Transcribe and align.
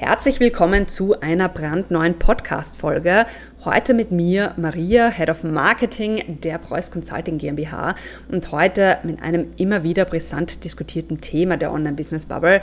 Herzlich 0.00 0.38
willkommen 0.38 0.86
zu 0.86 1.20
einer 1.20 1.48
brandneuen 1.48 2.20
Podcast-Folge. 2.20 3.26
Heute 3.64 3.94
mit 3.94 4.12
mir 4.12 4.54
Maria, 4.56 5.10
Head 5.10 5.28
of 5.28 5.42
Marketing 5.42 6.38
der 6.44 6.58
Preuß 6.58 6.92
Consulting 6.92 7.38
GmbH 7.38 7.96
und 8.30 8.52
heute 8.52 8.98
mit 9.02 9.20
einem 9.20 9.48
immer 9.56 9.82
wieder 9.82 10.04
brisant 10.04 10.62
diskutierten 10.62 11.20
Thema 11.20 11.56
der 11.56 11.72
Online-Business 11.72 12.26
Bubble, 12.26 12.60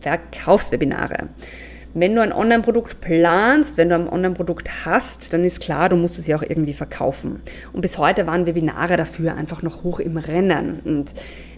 Verkaufswebinare. 0.00 1.28
Wenn 1.92 2.14
du 2.14 2.22
ein 2.22 2.32
Online-Produkt 2.32 3.02
planst, 3.02 3.76
wenn 3.76 3.90
du 3.90 3.96
ein 3.96 4.08
Online-Produkt 4.08 4.86
hast, 4.86 5.34
dann 5.34 5.44
ist 5.44 5.60
klar, 5.60 5.90
du 5.90 5.96
musst 5.96 6.18
es 6.18 6.26
ja 6.26 6.38
auch 6.38 6.42
irgendwie 6.42 6.72
verkaufen. 6.72 7.42
Und 7.74 7.82
bis 7.82 7.98
heute 7.98 8.26
waren 8.26 8.46
Webinare 8.46 8.96
dafür 8.96 9.34
einfach 9.34 9.62
noch 9.62 9.84
hoch 9.84 10.00
im 10.00 10.16
Rennen. 10.16 10.80
Und 10.82 11.12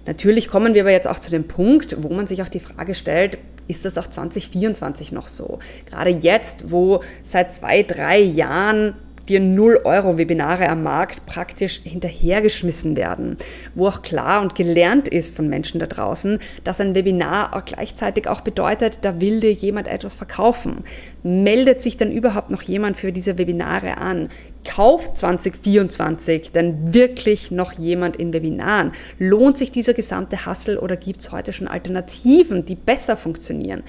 natürlich 0.04 0.48
kommen 0.48 0.74
wir 0.74 0.82
aber 0.82 0.90
jetzt 0.90 1.06
auch 1.06 1.20
zu 1.20 1.30
dem 1.30 1.46
Punkt, 1.46 2.02
wo 2.02 2.12
man 2.12 2.26
sich 2.26 2.42
auch 2.42 2.48
die 2.48 2.58
Frage 2.58 2.96
stellt, 2.96 3.38
ist 3.72 3.84
das 3.84 3.98
auch 3.98 4.06
2024 4.06 5.12
noch 5.12 5.28
so? 5.28 5.58
Gerade 5.88 6.10
jetzt, 6.10 6.70
wo 6.70 7.02
seit 7.24 7.52
zwei, 7.52 7.82
drei 7.82 8.20
Jahren 8.20 8.94
dir 9.28 9.40
0 9.40 9.80
Euro 9.84 10.18
Webinare 10.18 10.68
am 10.68 10.82
Markt 10.82 11.26
praktisch 11.26 11.80
hinterhergeschmissen 11.84 12.96
werden, 12.96 13.36
wo 13.74 13.88
auch 13.88 14.02
klar 14.02 14.42
und 14.42 14.54
gelernt 14.54 15.08
ist 15.08 15.34
von 15.34 15.48
Menschen 15.48 15.80
da 15.80 15.86
draußen, 15.86 16.38
dass 16.64 16.80
ein 16.80 16.94
Webinar 16.94 17.54
auch 17.54 17.64
gleichzeitig 17.64 18.28
auch 18.28 18.40
bedeutet, 18.40 18.98
da 19.02 19.20
will 19.20 19.40
dir 19.40 19.52
jemand 19.52 19.88
etwas 19.88 20.14
verkaufen. 20.14 20.84
Meldet 21.22 21.82
sich 21.82 21.96
dann 21.96 22.12
überhaupt 22.12 22.50
noch 22.50 22.62
jemand 22.62 22.96
für 22.96 23.12
diese 23.12 23.38
Webinare 23.38 23.98
an? 23.98 24.28
Kauft 24.68 25.18
2024 25.18 26.52
denn 26.52 26.94
wirklich 26.94 27.50
noch 27.50 27.72
jemand 27.72 28.16
in 28.16 28.32
Webinaren? 28.32 28.92
Lohnt 29.18 29.58
sich 29.58 29.72
dieser 29.72 29.94
gesamte 29.94 30.46
Hassel 30.46 30.78
oder 30.78 30.96
gibt 30.96 31.20
es 31.20 31.32
heute 31.32 31.52
schon 31.52 31.68
Alternativen, 31.68 32.64
die 32.64 32.76
besser 32.76 33.16
funktionieren? 33.16 33.82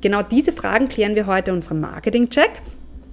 Genau 0.00 0.22
diese 0.22 0.52
Fragen 0.52 0.88
klären 0.88 1.14
wir 1.14 1.26
heute 1.26 1.50
in 1.50 1.56
unserem 1.56 1.80
Marketing-Check. 1.80 2.50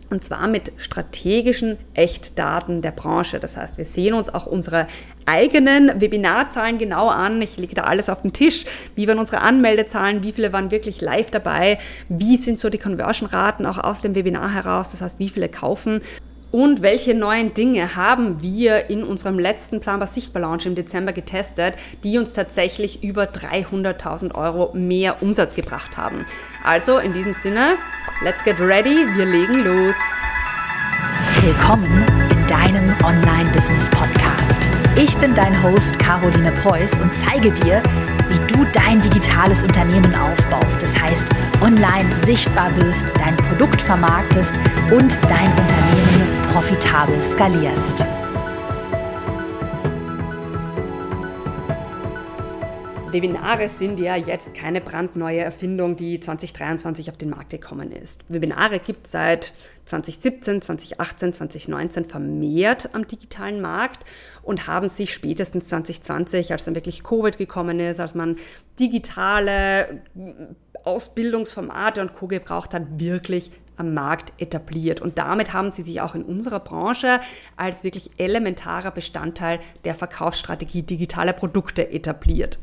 Und 0.10 0.24
zwar 0.24 0.48
mit 0.48 0.72
strategischen 0.78 1.78
Echtdaten 1.94 2.82
der 2.82 2.92
Branche. 2.92 3.40
Das 3.40 3.58
heißt, 3.58 3.78
wir 3.78 3.86
sehen 3.86 4.14
uns 4.14 4.34
auch 4.34 4.46
unsere 4.46 4.88
eigenen 5.26 6.00
Webinarzahlen 6.00 6.78
genau 6.78 7.10
an. 7.10 7.42
Ich 7.42 7.58
lege 7.58 7.76
da 7.76 7.84
alles 7.84 8.10
auf 8.10 8.22
den 8.22 8.32
Tisch. 8.32 8.66
Wie 8.96 9.08
waren 9.08 9.20
unsere 9.20 9.42
Anmeldezahlen? 9.42 10.24
Wie 10.24 10.32
viele 10.32 10.54
waren 10.54 10.72
wirklich 10.72 11.02
live 11.02 11.30
dabei? 11.30 11.78
Wie 12.08 12.38
sind 12.38 12.58
so 12.58 12.70
die 12.70 12.78
Conversion-Raten 12.78 13.66
auch 13.66 13.78
aus 13.78 14.02
dem 14.02 14.16
Webinar 14.16 14.54
heraus? 14.54 14.92
Das 14.92 15.02
heißt, 15.02 15.20
wie 15.20 15.30
viele 15.30 15.50
kaufen? 15.50 16.02
Und 16.58 16.82
welche 16.82 17.14
neuen 17.14 17.54
Dinge 17.54 17.96
haben 17.96 18.42
wir 18.42 18.90
in 18.90 19.04
unserem 19.04 19.38
letzten 19.38 19.80
Planbar 19.80 20.08
Sichtbar 20.08 20.42
Launch 20.42 20.66
im 20.66 20.74
Dezember 20.74 21.14
getestet, 21.14 21.76
die 22.04 22.18
uns 22.18 22.34
tatsächlich 22.34 23.04
über 23.04 23.26
300.000 23.26 24.34
Euro 24.34 24.72
mehr 24.74 25.22
Umsatz 25.22 25.54
gebracht 25.54 25.98
haben? 25.98 26.26
Also 26.64 26.98
in 26.98 27.14
diesem 27.14 27.36
Sinne, 27.36 27.76
let's 28.24 28.44
get 28.44 28.60
ready, 28.60 29.06
wir 29.16 29.28
legen 29.28 29.60
los. 29.66 29.96
Willkommen 31.44 32.04
in 32.32 32.48
deinem 32.48 32.96
Online-Business-Podcast. 33.06 34.62
Ich 34.96 35.16
bin 35.18 35.36
dein 35.36 35.62
Host 35.62 36.00
Caroline 36.00 36.52
Preuß 36.54 36.98
und 37.02 37.14
zeige 37.14 37.52
dir, 37.52 37.84
wie 38.30 38.40
du 38.52 38.66
dein 38.74 39.00
digitales 39.00 39.64
Unternehmen 39.64 40.16
aufbaust. 40.16 40.82
Das 40.82 41.00
heißt, 41.00 41.28
online 41.62 42.18
sichtbar 42.18 42.76
wirst, 42.78 43.14
dein 43.20 43.38
Produkt 43.38 43.80
vermarktest 43.80 44.56
und 44.90 45.20
dein 45.30 45.52
Unternehmen 45.52 46.27
profitabel 46.58 47.22
skalierst. 47.22 48.00
Webinare 53.12 53.70
sind 53.70 54.00
ja 54.00 54.16
jetzt 54.16 54.56
keine 54.56 54.82
brandneue 54.82 55.42
Erfindung, 55.42 55.96
die 55.98 56.20
2023 56.20 57.12
auf 57.12 57.18
den 57.18 57.30
Markt 57.30 57.52
gekommen 57.52 57.92
ist. 57.92 58.26
Webinare 58.28 58.80
gibt 58.80 59.06
es 59.06 59.12
seit 59.12 59.54
2017, 59.86 60.64
2018, 60.64 61.34
2019 61.34 62.06
vermehrt 62.06 62.90
am 62.94 63.06
digitalen 63.06 63.62
Markt 63.62 64.04
und 64.42 64.66
haben 64.66 64.90
sich 64.90 65.14
spätestens 65.14 65.68
2020, 65.68 66.52
als 66.52 66.64
dann 66.64 66.74
wirklich 66.74 67.04
Covid 67.04 67.38
gekommen 67.38 67.80
ist, 67.80 68.00
als 68.00 68.16
man 68.16 68.38
digitale 68.80 70.02
Ausbildungsformate 70.84 72.02
und 72.02 72.16
Co. 72.16 72.26
gebraucht 72.26 72.74
hat, 72.74 73.00
wirklich 73.00 73.52
am 73.78 73.94
Markt 73.94 74.34
etabliert. 74.42 75.02
Und 75.02 75.18
damit 75.18 75.54
haben 75.54 75.72
sie 75.72 75.84
sich 75.84 76.02
auch 76.02 76.16
in 76.16 76.24
unserer 76.24 76.60
Branche 76.60 77.20
als 77.56 77.84
wirklich 77.84 78.12
elementarer 78.18 78.92
Bestandteil 78.92 79.60
der 79.86 79.96
Verkaufsstrategie 79.96 80.84
digitaler 80.84 81.34
Produkte 81.34 81.90
etabliert. 81.92 82.58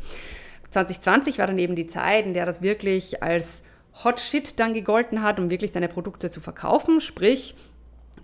2020 0.70 1.38
war 1.38 1.46
dann 1.46 1.58
eben 1.58 1.76
die 1.76 1.86
Zeit, 1.86 2.26
in 2.26 2.34
der 2.34 2.46
das 2.46 2.60
wirklich 2.60 3.22
als 3.22 3.62
Hot 4.02 4.20
Shit 4.20 4.58
dann 4.58 4.74
gegolten 4.74 5.22
hat, 5.22 5.38
um 5.38 5.50
wirklich 5.50 5.70
deine 5.70 5.88
Produkte 5.88 6.30
zu 6.30 6.40
verkaufen. 6.40 7.00
Sprich, 7.00 7.54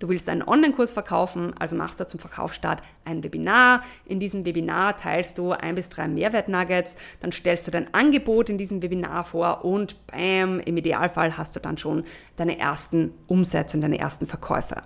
Du 0.01 0.09
willst 0.09 0.27
einen 0.29 0.41
Online-Kurs 0.41 0.89
verkaufen, 0.89 1.53
also 1.59 1.75
machst 1.75 1.99
du 1.99 2.07
zum 2.07 2.19
Verkaufsstart 2.19 2.81
ein 3.05 3.23
Webinar. 3.23 3.83
In 4.05 4.19
diesem 4.19 4.47
Webinar 4.47 4.97
teilst 4.97 5.37
du 5.37 5.51
ein 5.51 5.75
bis 5.75 5.89
drei 5.89 6.07
Mehrwert-Nuggets, 6.07 6.95
dann 7.19 7.31
stellst 7.31 7.67
du 7.67 7.71
dein 7.71 7.93
Angebot 7.93 8.49
in 8.49 8.57
diesem 8.57 8.81
Webinar 8.81 9.23
vor 9.25 9.63
und 9.63 10.07
bam, 10.07 10.59
im 10.59 10.75
Idealfall 10.75 11.37
hast 11.37 11.55
du 11.55 11.59
dann 11.59 11.77
schon 11.77 12.03
deine 12.35 12.57
ersten 12.57 13.13
Umsätze 13.27 13.77
und 13.77 13.81
deine 13.81 13.99
ersten 13.99 14.25
Verkäufe. 14.25 14.77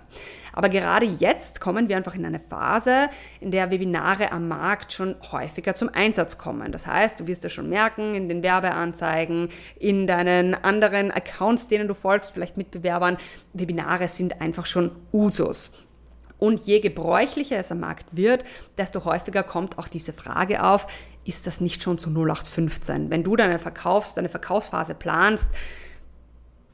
Aber 0.56 0.70
gerade 0.70 1.04
jetzt 1.04 1.60
kommen 1.60 1.90
wir 1.90 1.98
einfach 1.98 2.14
in 2.14 2.24
eine 2.24 2.40
Phase, 2.40 3.10
in 3.40 3.50
der 3.50 3.70
Webinare 3.70 4.32
am 4.32 4.48
Markt 4.48 4.90
schon 4.90 5.14
häufiger 5.30 5.74
zum 5.74 5.90
Einsatz 5.90 6.38
kommen. 6.38 6.72
Das 6.72 6.86
heißt, 6.86 7.20
du 7.20 7.26
wirst 7.26 7.44
es 7.44 7.52
schon 7.52 7.68
merken 7.68 8.14
in 8.14 8.30
den 8.30 8.42
Werbeanzeigen, 8.42 9.50
in 9.78 10.06
deinen 10.06 10.54
anderen 10.54 11.10
Accounts, 11.10 11.68
denen 11.68 11.88
du 11.88 11.94
folgst, 11.94 12.32
vielleicht 12.32 12.56
Mitbewerbern, 12.56 13.18
Webinare 13.52 14.08
sind 14.08 14.40
einfach 14.40 14.64
schon 14.64 14.92
Usus. 15.12 15.70
Und 16.38 16.60
je 16.60 16.80
gebräuchlicher 16.80 17.58
es 17.58 17.70
am 17.70 17.80
Markt 17.80 18.06
wird, 18.12 18.44
desto 18.78 19.04
häufiger 19.04 19.42
kommt 19.42 19.78
auch 19.78 19.88
diese 19.88 20.14
Frage 20.14 20.64
auf, 20.64 20.86
ist 21.24 21.46
das 21.46 21.60
nicht 21.60 21.82
schon 21.82 21.98
zu 21.98 22.08
0815? 22.08 23.10
Wenn 23.10 23.24
du 23.24 23.36
deine 23.36 23.58
Verkaufs-, 23.58 24.14
deine 24.14 24.30
Verkaufsphase 24.30 24.94
planst, 24.94 25.48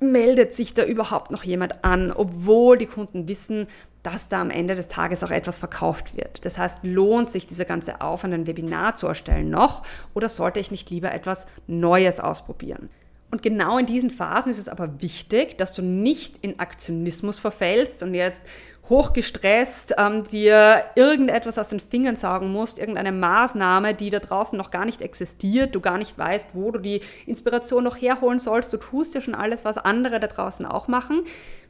meldet 0.02 0.52
sich 0.54 0.74
da 0.74 0.84
überhaupt 0.84 1.30
noch 1.30 1.44
jemand 1.44 1.84
an, 1.84 2.12
obwohl 2.12 2.76
die 2.76 2.86
Kunden 2.86 3.28
wissen, 3.28 3.66
dass 4.02 4.28
da 4.28 4.40
am 4.40 4.50
Ende 4.50 4.74
des 4.74 4.88
Tages 4.88 5.22
auch 5.22 5.30
etwas 5.30 5.58
verkauft 5.58 6.16
wird. 6.16 6.44
Das 6.44 6.58
heißt, 6.58 6.80
lohnt 6.82 7.30
sich 7.30 7.46
dieser 7.46 7.64
ganze 7.64 8.00
Aufwand, 8.00 8.34
ein 8.34 8.46
Webinar 8.46 8.96
zu 8.96 9.06
erstellen 9.06 9.50
noch 9.50 9.82
oder 10.12 10.28
sollte 10.28 10.60
ich 10.60 10.70
nicht 10.70 10.90
lieber 10.90 11.12
etwas 11.12 11.46
Neues 11.66 12.18
ausprobieren? 12.18 12.88
Und 13.30 13.42
genau 13.42 13.78
in 13.78 13.86
diesen 13.86 14.10
Phasen 14.10 14.50
ist 14.50 14.58
es 14.58 14.68
aber 14.68 15.00
wichtig, 15.00 15.56
dass 15.56 15.72
du 15.72 15.80
nicht 15.80 16.36
in 16.42 16.60
Aktionismus 16.60 17.38
verfällst 17.38 18.02
und 18.02 18.12
jetzt 18.12 18.42
hochgestresst 18.88 19.94
ähm, 19.96 20.24
dir 20.24 20.84
irgendetwas 20.96 21.56
aus 21.56 21.68
den 21.68 21.78
Fingern 21.78 22.16
saugen 22.16 22.52
musst, 22.52 22.78
irgendeine 22.78 23.12
Maßnahme, 23.12 23.94
die 23.94 24.10
da 24.10 24.18
draußen 24.18 24.58
noch 24.58 24.72
gar 24.72 24.84
nicht 24.84 25.02
existiert, 25.02 25.74
du 25.74 25.80
gar 25.80 25.98
nicht 25.98 26.18
weißt, 26.18 26.54
wo 26.54 26.72
du 26.72 26.80
die 26.80 27.00
Inspiration 27.26 27.84
noch 27.84 27.96
herholen 27.96 28.40
sollst, 28.40 28.72
du 28.72 28.78
tust 28.78 29.14
ja 29.14 29.20
schon 29.20 29.36
alles, 29.36 29.64
was 29.64 29.78
andere 29.78 30.18
da 30.18 30.26
draußen 30.26 30.66
auch 30.66 30.88
machen, 30.88 31.20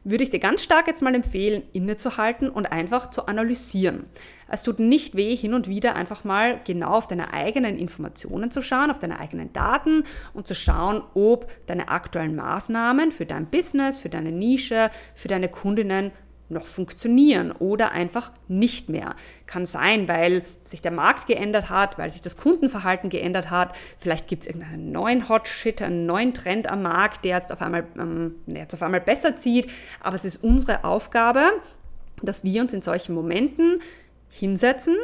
würde 0.05 0.25
ich 0.25 0.31
dir 0.31 0.41
ganz 0.41 0.63
stark 0.63 0.87
jetzt 0.87 1.03
mal 1.03 1.15
empfehlen, 1.15 1.63
innezuhalten 1.73 2.49
und 2.49 2.67
einfach 2.67 3.11
zu 3.11 3.27
analysieren. 3.27 4.07
Es 4.49 4.63
tut 4.63 4.81
nicht 4.81 5.15
weh, 5.15 5.37
hin 5.37 5.55
und 5.55 5.69
wieder 5.69 5.95
einfach 5.95 6.25
mal 6.25 6.61
genau 6.65 6.95
auf 6.95 7.09
deine 7.09 7.33
eigenen 7.33 7.79
Informationen 7.79 8.51
zu 8.51 8.63
schauen, 8.63 8.91
auf 8.91 8.99
deine 8.99 9.21
eigenen 9.21 9.53
Daten 9.53 10.05
und 10.33 10.47
zu 10.47 10.55
schauen, 10.55 11.03
ob 11.15 11.51
deine 11.67 11.89
aktuellen 11.89 12.35
Maßnahmen 12.35 13.13
für 13.13 13.27
dein 13.27 13.47
Business, 13.47 13.99
für 13.99 14.09
deine 14.09 14.33
Nische, 14.33 14.91
für 15.15 15.29
deine 15.29 15.49
Kundinnen 15.49 16.11
noch 16.49 16.65
funktionieren 16.65 17.53
oder 17.53 17.93
einfach 17.93 18.33
nicht 18.49 18.89
mehr. 18.89 19.17
Kann 19.47 19.67
sein, 19.67 20.07
weil 20.09 20.45
sich 20.65 20.83
der 20.83 20.91
Markt 20.91 21.27
geändert 21.27 21.71
hat, 21.71 21.99
weil 21.99 22.11
sich 22.11 22.21
das 22.21 22.37
Kundenverhalten 22.37 23.11
geändert 23.11 23.51
hat. 23.51 23.75
Vielleicht 23.99 24.29
gibt 24.29 24.43
es 24.43 24.49
irgendeinen 24.49 24.93
neuen 24.93 25.29
Hot 25.29 25.49
Shit, 25.49 25.83
einen 25.83 26.07
neuen 26.07 26.35
Trend 26.35 26.69
am 26.69 26.83
Markt, 26.83 27.25
der 27.25 27.39
jetzt 27.39 27.53
auf 27.53 27.63
einmal, 27.63 27.87
ähm, 27.99 28.37
jetzt 28.47 28.75
auf 28.75 28.83
einmal 28.83 29.01
besser 29.01 29.37
zieht. 29.37 29.71
Aber 30.01 30.15
es 30.15 30.25
ist 30.25 30.43
unsere 30.43 30.85
Aufgabe, 30.85 31.53
dass 32.23 32.45
wir 32.45 32.61
uns 32.63 32.73
in 32.73 32.83
solchen 32.83 33.15
Momenten 33.15 33.81
hinsetzen 34.29 34.97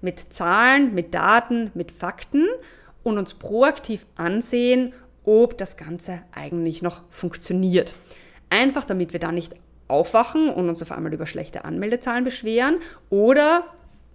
mit 0.00 0.32
Zahlen, 0.32 0.94
mit 0.94 1.14
Daten, 1.14 1.70
mit 1.74 1.90
Fakten 1.90 2.46
und 3.02 3.18
uns 3.18 3.34
proaktiv 3.34 4.06
ansehen, 4.16 4.92
ob 5.24 5.56
das 5.58 5.76
Ganze 5.76 6.22
eigentlich 6.32 6.82
noch 6.82 7.02
funktioniert. 7.10 7.94
Einfach 8.50 8.84
damit 8.84 9.12
wir 9.12 9.20
da 9.20 9.32
nicht 9.32 9.54
aufwachen 9.88 10.48
und 10.48 10.68
uns 10.68 10.82
auf 10.82 10.92
einmal 10.92 11.12
über 11.12 11.26
schlechte 11.26 11.64
Anmeldezahlen 11.64 12.24
beschweren 12.24 12.76
oder 13.10 13.64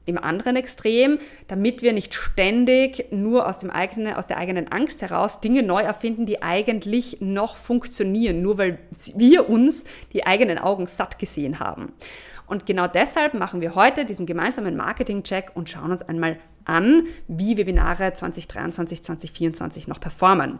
im 0.10 0.18
anderen 0.18 0.56
Extrem, 0.56 1.20
damit 1.48 1.82
wir 1.82 1.94
nicht 1.94 2.14
ständig 2.16 3.12
nur 3.12 3.48
aus, 3.48 3.60
dem 3.60 3.70
eigenen, 3.70 4.16
aus 4.16 4.28
der 4.28 4.38
eigenen 4.38 4.72
Angst 4.72 5.02
heraus 5.02 5.40
Dinge 5.40 5.64
neu 5.64 5.82
erfinden, 5.82 6.26
die 6.26 6.42
eigentlich 6.42 7.18
noch 7.22 7.56
funktionieren, 7.56 8.42
nur 8.42 8.58
weil 8.58 8.80
wir 9.16 9.48
uns 9.50 9.86
die 10.12 10.26
eigenen 10.26 10.58
Augen 10.58 10.88
satt 10.88 11.20
gesehen 11.20 11.60
haben. 11.60 11.94
Und 12.48 12.66
genau 12.66 12.88
deshalb 12.88 13.36
machen 13.36 13.62
wir 13.62 13.76
heute 13.76 14.06
diesen 14.06 14.26
gemeinsamen 14.26 14.76
Marketing-Check 14.76 15.52
und 15.54 15.70
schauen 15.70 15.92
uns 15.92 16.02
einmal 16.02 16.40
an, 16.66 17.04
wie 17.28 17.58
Webinare 17.58 18.14
2023, 18.14 19.04
2024 19.04 19.88
noch 19.88 20.00
performen. 20.00 20.60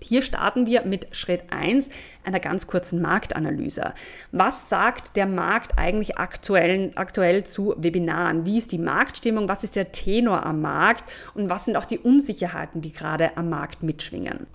Hier 0.00 0.22
starten 0.22 0.66
wir 0.66 0.84
mit 0.84 1.08
Schritt 1.16 1.44
1 1.50 1.90
einer 2.24 2.40
ganz 2.40 2.66
kurzen 2.66 3.00
Marktanalyse. 3.00 3.94
Was 4.30 4.68
sagt 4.68 5.16
der 5.16 5.26
Markt 5.26 5.78
eigentlich 5.78 6.18
aktuell, 6.18 6.92
aktuell 6.94 7.44
zu 7.44 7.74
Webinaren? 7.78 8.44
Wie 8.44 8.58
ist 8.58 8.72
die 8.72 8.78
Marktstimmung? 8.78 9.48
Was 9.48 9.64
ist 9.64 9.76
der 9.76 9.92
Tenor 9.92 10.44
am 10.44 10.60
Markt? 10.60 11.04
Und 11.34 11.48
was 11.48 11.64
sind 11.64 11.76
auch 11.76 11.86
die 11.86 11.98
Unsicherheiten, 11.98 12.82
die 12.82 12.92
gerade 12.92 13.36
am 13.36 13.48
Markt 13.48 13.82
mitschwingen? 13.82 14.46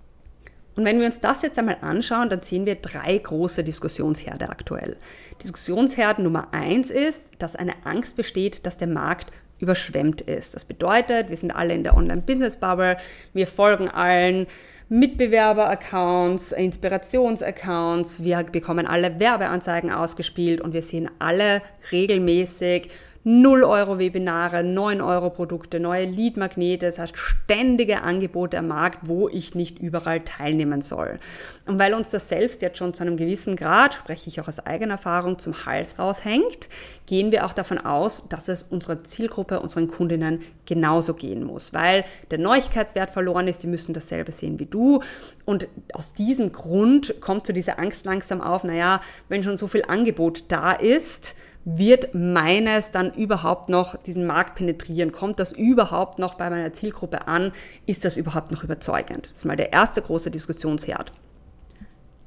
Und 0.75 0.85
wenn 0.85 0.99
wir 0.99 1.05
uns 1.05 1.19
das 1.19 1.41
jetzt 1.41 1.59
einmal 1.59 1.77
anschauen, 1.81 2.29
dann 2.29 2.43
sehen 2.43 2.65
wir 2.65 2.75
drei 2.75 3.17
große 3.17 3.63
Diskussionsherde 3.63 4.49
aktuell. 4.49 4.95
Diskussionsherd 5.43 6.19
Nummer 6.19 6.53
eins 6.53 6.89
ist, 6.89 7.23
dass 7.39 7.57
eine 7.57 7.73
Angst 7.83 8.15
besteht, 8.15 8.65
dass 8.65 8.77
der 8.77 8.87
Markt 8.87 9.31
überschwemmt 9.59 10.21
ist. 10.21 10.55
Das 10.55 10.65
bedeutet, 10.65 11.29
wir 11.29 11.37
sind 11.37 11.51
alle 11.51 11.73
in 11.73 11.83
der 11.83 11.95
Online-Business-Bubble, 11.95 12.97
wir 13.33 13.47
folgen 13.47 13.89
allen 13.89 14.47
Mitbewerber-Accounts, 14.91 16.51
Inspirations-Accounts, 16.51 18.25
wir 18.25 18.43
bekommen 18.43 18.85
alle 18.85 19.21
Werbeanzeigen 19.21 19.89
ausgespielt 19.89 20.59
und 20.59 20.73
wir 20.73 20.81
sehen 20.81 21.09
alle 21.17 21.61
regelmäßig 21.93 22.89
0 23.23 23.63
Euro 23.63 23.99
Webinare, 23.99 24.63
9 24.63 24.99
Euro 24.99 25.29
Produkte, 25.29 25.79
neue 25.79 26.05
Lead-Magnete, 26.05 26.87
das 26.87 26.97
heißt 26.97 27.15
ständige 27.15 28.01
Angebote 28.01 28.57
am 28.57 28.67
Markt, 28.67 28.99
wo 29.03 29.29
ich 29.29 29.53
nicht 29.53 29.77
überall 29.77 30.21
teilnehmen 30.21 30.81
soll. 30.81 31.19
Und 31.67 31.77
weil 31.77 31.93
uns 31.93 32.09
das 32.09 32.29
selbst 32.29 32.63
jetzt 32.63 32.79
schon 32.79 32.95
zu 32.95 33.03
einem 33.03 33.17
gewissen 33.17 33.55
Grad, 33.55 33.93
spreche 33.93 34.27
ich 34.27 34.41
auch 34.41 34.47
aus 34.47 34.59
eigener 34.59 34.93
Erfahrung, 34.93 35.37
zum 35.37 35.65
Hals 35.65 35.99
raushängt, 35.99 36.67
gehen 37.05 37.31
wir 37.31 37.45
auch 37.45 37.53
davon 37.53 37.77
aus, 37.77 38.27
dass 38.27 38.47
es 38.47 38.63
unserer 38.63 39.03
Zielgruppe, 39.03 39.59
unseren 39.59 39.87
Kundinnen 39.87 40.39
genauso 40.65 41.13
gehen 41.13 41.43
muss, 41.43 41.73
weil 41.73 42.05
der 42.31 42.39
Neuigkeitswert 42.39 43.11
verloren 43.11 43.47
ist, 43.47 43.61
die 43.61 43.67
müssen 43.67 43.93
dasselbe 43.93 44.31
sehen 44.31 44.59
wie 44.59 44.65
du. 44.65 45.03
Und 45.45 45.67
aus 45.93 46.13
diesem 46.13 46.51
Grund 46.51 47.21
kommt 47.21 47.45
zu 47.45 47.53
dieser 47.53 47.77
Angst 47.77 48.05
langsam 48.05 48.41
auf, 48.41 48.63
naja, 48.63 49.01
wenn 49.29 49.43
schon 49.43 49.57
so 49.57 49.67
viel 49.67 49.83
Angebot 49.87 50.45
da 50.47 50.71
ist, 50.71 51.35
wird 51.63 52.13
meines 52.13 52.91
dann 52.91 53.13
überhaupt 53.13 53.69
noch 53.69 53.95
diesen 53.95 54.25
Markt 54.25 54.55
penetrieren? 54.55 55.11
Kommt 55.11 55.39
das 55.39 55.51
überhaupt 55.51 56.19
noch 56.19 56.35
bei 56.35 56.49
meiner 56.49 56.73
Zielgruppe 56.73 57.27
an? 57.27 57.51
Ist 57.85 58.03
das 58.05 58.17
überhaupt 58.17 58.51
noch 58.51 58.63
überzeugend? 58.63 59.29
Das 59.31 59.39
ist 59.39 59.45
mal 59.45 59.57
der 59.57 59.73
erste 59.73 60.01
große 60.01 60.31
Diskussionsherd. 60.31 61.13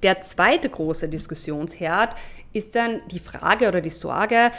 Der 0.03 0.21
zweite 0.23 0.69
große 0.69 1.09
Diskussionsherd 1.09 2.15
ist 2.53 2.77
dann 2.77 3.01
die 3.11 3.19
Frage 3.19 3.69
oder 3.69 3.81
die 3.81 3.91
Sorge, 3.91 4.51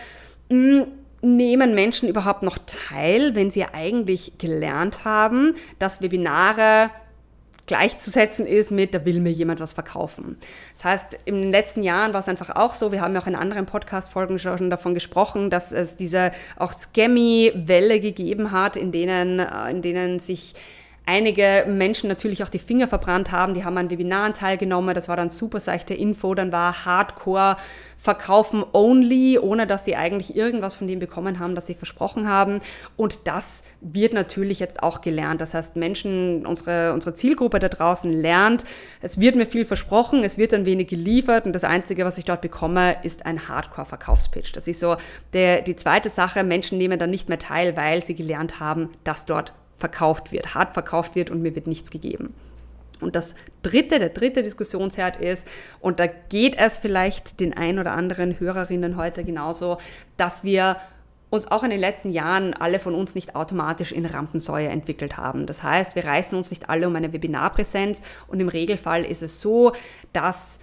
hm, 0.50 0.88
nehmen 1.22 1.74
Menschen 1.74 2.10
überhaupt 2.10 2.44
noch 2.44 2.58
teil, 2.66 3.36
wenn 3.36 3.52
sie 3.52 3.66
eigentlich 3.66 4.38
gelernt 4.38 5.06
haben, 5.06 5.56
dass 5.80 6.02
Webinare 6.02 6.92
gleichzusetzen 7.68 8.46
ist 8.46 8.72
mit, 8.72 8.94
da 8.94 9.06
will 9.06 9.20
mir 9.20 9.32
jemand 9.32 9.60
was 9.60 9.74
verkaufen. 9.74 10.38
Das 10.74 10.84
heißt, 10.84 11.20
in 11.26 11.42
den 11.42 11.52
letzten 11.52 11.84
Jahren 11.84 12.14
war 12.14 12.20
es 12.20 12.28
einfach 12.28 12.56
auch 12.56 12.74
so, 12.74 12.92
wir 12.92 13.02
haben 13.02 13.14
ja 13.14 13.22
auch 13.22 13.28
in 13.28 13.36
anderen 13.36 13.66
Podcast-Folgen 13.66 14.40
schon 14.40 14.70
davon 14.70 14.94
gesprochen, 14.94 15.50
dass 15.50 15.72
es 15.72 15.96
diese 15.96 16.32
auch 16.58 16.74
Scammy-Welle 16.74 18.00
gegeben 18.00 18.52
hat, 18.52 18.76
in 18.76 18.92
denen, 18.92 19.40
äh, 19.40 19.70
in 19.70 19.82
denen 19.82 20.20
sich 20.20 20.54
einige 21.06 21.66
Menschen 21.68 22.08
natürlich 22.08 22.44
auch 22.44 22.50
die 22.50 22.60
Finger 22.60 22.88
verbrannt 22.88 23.32
haben, 23.32 23.54
die 23.54 23.64
haben 23.64 23.78
an 23.78 23.90
Webinaren 23.90 24.34
teilgenommen, 24.34 24.96
das 24.96 25.08
war 25.08 25.16
dann 25.16 25.30
super 25.30 25.60
seichte 25.60 25.94
Info, 25.94 26.34
dann 26.34 26.52
war 26.52 26.86
Hardcore 26.86 27.58
verkaufen 27.98 28.64
only, 28.72 29.40
ohne 29.40 29.66
dass 29.66 29.84
sie 29.84 29.96
eigentlich 29.96 30.36
irgendwas 30.36 30.76
von 30.76 30.88
dem 30.88 31.00
bekommen 31.00 31.40
haben, 31.40 31.56
das 31.56 31.66
sie 31.66 31.74
versprochen 31.74 32.30
haben. 32.30 32.60
Und 32.96 33.28
das 33.28 33.64
wird 33.82 34.14
natürlich 34.14 34.60
jetzt 34.60 34.84
auch 34.84 35.02
gelernt. 35.02 35.42
Das 35.42 35.56
heißt, 35.56 35.76
Menschen, 35.76 36.46
unsere, 36.46 36.94
unsere 36.94 37.16
Zielgruppe 37.16 37.58
da 37.58 37.68
draußen 37.68 38.12
lernt, 38.12 38.64
es 39.02 39.20
wird 39.20 39.36
mir 39.36 39.48
viel 39.48 39.66
versprochen, 39.66 40.24
es 40.24 40.38
wird 40.38 40.54
dann 40.54 40.66
wenig 40.68 40.88
geliefert 40.88 41.46
und 41.46 41.54
das 41.54 41.64
Einzige, 41.64 42.06
was 42.06 42.20
ich 42.20 42.26
dort 42.26 42.42
bekomme, 42.42 42.98
ist 43.04 43.26
ein 43.26 43.48
Hardcore-Verkaufspitch. 43.48 44.52
Das 44.52 44.68
ist 44.68 44.80
so 44.80 44.98
der, 45.34 45.62
die 45.62 45.76
zweite 45.76 46.10
Sache. 46.10 46.44
Menschen 46.44 46.78
nehmen 46.78 47.00
dann 47.00 47.10
nicht 47.10 47.28
mehr 47.28 47.40
teil, 47.40 47.76
weil 47.76 48.04
sie 48.04 48.14
gelernt 48.14 48.60
haben, 48.60 48.90
dass 49.04 49.26
dort 49.26 49.54
verkauft 49.78 50.32
wird, 50.32 50.56
hart 50.56 50.74
verkauft 50.74 51.16
wird 51.16 51.30
und 51.30 51.42
mir 51.42 51.56
wird 51.56 51.68
nichts 51.68 51.92
gegeben. 51.92 52.34
Und 53.02 53.16
das 53.16 53.36
dritte, 53.62 54.00
der 54.00 54.10
dritte 54.10 54.42
Diskussionsherd 54.42 55.18
ist, 55.18 55.46
und 55.82 56.00
da 56.00 56.08
geht 56.08 56.58
es 56.58 56.78
vielleicht 56.78 57.40
den 57.40 57.54
ein 57.56 57.80
oder 57.80 57.92
anderen 57.92 58.40
Hörerinnen 58.40 58.96
heute 58.96 59.24
genauso, 59.24 59.78
dass 60.18 60.44
wir 60.44 60.78
uns 61.30 61.52
auch 61.52 61.64
in 61.64 61.70
den 61.70 61.80
letzten 61.80 62.12
Jahren 62.12 62.54
alle 62.54 62.80
von 62.80 62.96
uns 62.96 63.16
nicht 63.16 63.36
automatisch 63.36 63.92
in 63.92 64.06
Rampensäue 64.06 64.70
entwickelt 64.70 65.18
haben. 65.18 65.46
Das 65.46 65.64
heißt, 65.64 65.96
wir 65.96 66.06
reißen 66.06 66.38
uns 66.38 66.50
nicht 66.50 66.70
alle 66.70 66.88
um 66.88 66.96
eine 66.96 67.12
Webinarpräsenz 67.12 68.02
und 68.28 68.40
im 68.40 68.48
Regelfall 68.48 69.04
ist 69.04 69.22
es 69.22 69.42
so, 69.42 69.74
dass 70.14 70.60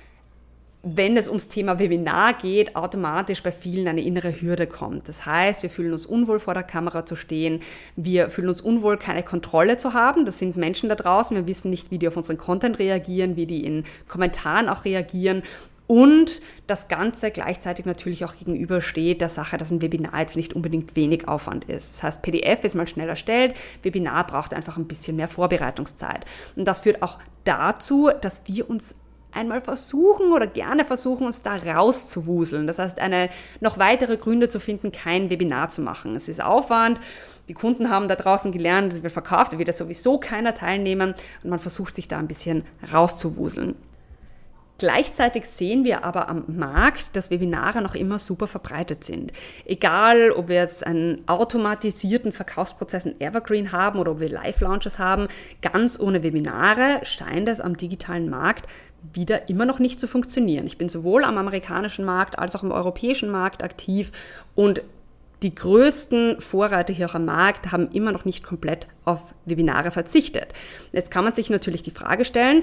wenn 0.82 1.17
es 1.17 1.29
ums 1.29 1.49
Thema 1.49 1.79
Webinar 1.79 2.34
geht, 2.34 2.75
automatisch 2.75 3.43
bei 3.43 3.52
vielen 3.52 3.87
eine 3.87 4.02
innere 4.02 4.40
Hürde 4.40 4.67
kommt. 4.67 5.08
Das 5.08 5.25
heißt, 5.25 5.62
wir 5.62 5.70
fühlen 5.70 5.93
uns 5.93 6.06
unwohl 6.06 6.40
vor 6.40 6.55
der 6.55 6.64
Kamera 6.64 7.06
zu 7.06 7.14
stehen, 7.14 7.61
wir 7.94 8.31
fühlen 8.31 8.49
uns 8.49 8.61
unwohl, 8.61 8.96
keine 8.96 9.23
Kontrolle 9.23 9.76
zu 9.76 9.93
haben. 9.93 10.26
Das 10.26 10.38
sind 10.38 10.56
Menschen 10.56 10.88
da 10.88 10.96
draußen, 10.96 11.37
wir 11.37 11.46
wissen 11.46 11.70
nicht, 11.70 11.90
wie 11.90 11.99
die 11.99 12.08
auf 12.08 12.17
unseren 12.17 12.38
Content 12.38 12.79
reagieren, 12.81 13.37
wie 13.37 13.46
die 13.46 13.64
in 13.64 13.84
Kommentaren 14.08 14.69
auch 14.69 14.84
reagieren. 14.84 15.43
Und 15.87 16.40
das 16.67 16.88
Ganze 16.88 17.31
gleichzeitig 17.31 17.84
natürlich 17.84 18.25
auch 18.25 18.34
gegenübersteht 18.34 19.20
der 19.20 19.29
Sache, 19.29 19.58
dass 19.58 19.70
ein 19.70 19.82
Webinar 19.82 20.20
jetzt 20.20 20.37
nicht 20.37 20.55
unbedingt 20.55 20.96
wenig 20.96 21.29
Aufwand 21.29 21.67
ist. 21.67 21.96
Das 21.96 22.02
heißt, 22.02 22.23
PDF 22.23 22.64
ist 22.64 22.75
mal 22.75 22.87
schnell 22.87 23.08
erstellt, 23.08 23.55
Webinar 23.82 24.26
braucht 24.26 24.55
einfach 24.55 24.79
ein 24.79 24.87
bisschen 24.87 25.17
mehr 25.17 25.29
Vorbereitungszeit. 25.29 26.25
Und 26.56 26.67
das 26.67 26.81
führt 26.81 27.02
auch 27.02 27.19
dazu, 27.44 28.11
dass 28.20 28.43
wir 28.46 28.70
uns 28.70 28.94
einmal 29.32 29.61
versuchen 29.61 30.32
oder 30.32 30.46
gerne 30.46 30.84
versuchen, 30.84 31.26
uns 31.26 31.43
da 31.43 31.56
rauszuwuseln. 31.56 32.67
Das 32.67 32.79
heißt, 32.79 32.99
eine 32.99 33.31
noch 33.61 33.79
weitere 33.79 34.17
Gründe 34.17 34.49
zu 34.49 34.61
finden, 34.61 34.93
kein 34.93 35.31
Webinar 35.31 35.70
zu 35.70 35.81
machen. 35.82 36.14
Es 36.14 36.29
ist 36.29 36.43
Aufwand. 36.43 37.00
Die 37.49 37.55
Kunden 37.55 37.90
haben 37.90 38.08
da 38.08 38.14
draußen 38.14 38.52
gelernt, 38.52 38.93
es 38.93 39.02
wird 39.02 39.12
verkauft, 39.12 39.58
wird 39.58 39.75
sowieso 39.75 40.19
keiner 40.19 40.55
teilnehmen 40.55 41.14
und 41.43 41.50
man 41.50 41.58
versucht 41.58 41.94
sich 41.94 42.08
da 42.08 42.19
ein 42.19 42.29
bisschen 42.29 42.64
rauszuwuseln. 42.93 43.75
Gleichzeitig 44.82 45.44
sehen 45.46 45.84
wir 45.84 46.02
aber 46.02 46.29
am 46.29 46.43
Markt, 46.49 47.14
dass 47.14 47.31
Webinare 47.31 47.82
noch 47.82 47.94
immer 47.94 48.19
super 48.19 48.49
verbreitet 48.49 49.05
sind. 49.05 49.32
Egal, 49.64 50.32
ob 50.32 50.49
wir 50.49 50.56
jetzt 50.56 50.84
einen 50.84 51.23
automatisierten 51.29 52.32
Verkaufsprozess 52.32 53.05
in 53.05 53.20
Evergreen 53.20 53.70
haben 53.70 54.00
oder 54.00 54.11
ob 54.11 54.19
wir 54.19 54.29
Live-Launches 54.29 54.99
haben, 54.99 55.29
ganz 55.61 56.00
ohne 56.00 56.25
Webinare 56.25 56.99
scheint 57.05 57.49
es 57.49 57.61
am 57.61 57.76
digitalen 57.76 58.29
Markt 58.29 58.67
wieder 59.13 59.49
immer 59.49 59.67
noch 59.67 59.79
nicht 59.79 60.01
zu 60.01 60.07
funktionieren. 60.07 60.67
Ich 60.67 60.79
bin 60.79 60.89
sowohl 60.89 61.25
am 61.25 61.39
amerikanischen 61.39 62.05
Markt 62.05 62.39
als 62.39 62.55
auch 62.56 62.63
im 62.63 62.73
europäischen 62.73 63.31
Markt 63.31 63.63
aktiv 63.63 64.13
und 64.55 64.82
die 65.43 65.55
größten 65.55 66.41
Vorreiter 66.41 66.93
hier 66.94 67.06
auch 67.06 67.17
am 67.17 67.25
Markt 67.25 67.73
haben 67.73 67.91
immer 67.91 68.13
noch 68.13 68.25
nicht 68.25 68.44
komplett 68.44 68.87
auf 69.05 69.35
Webinare 69.44 69.91
verzichtet. 69.91 70.53
Jetzt 70.93 71.11
kann 71.11 71.25
man 71.25 71.32
sich 71.32 71.51
natürlich 71.51 71.82
die 71.82 71.91
Frage 71.91 72.25
stellen, 72.25 72.63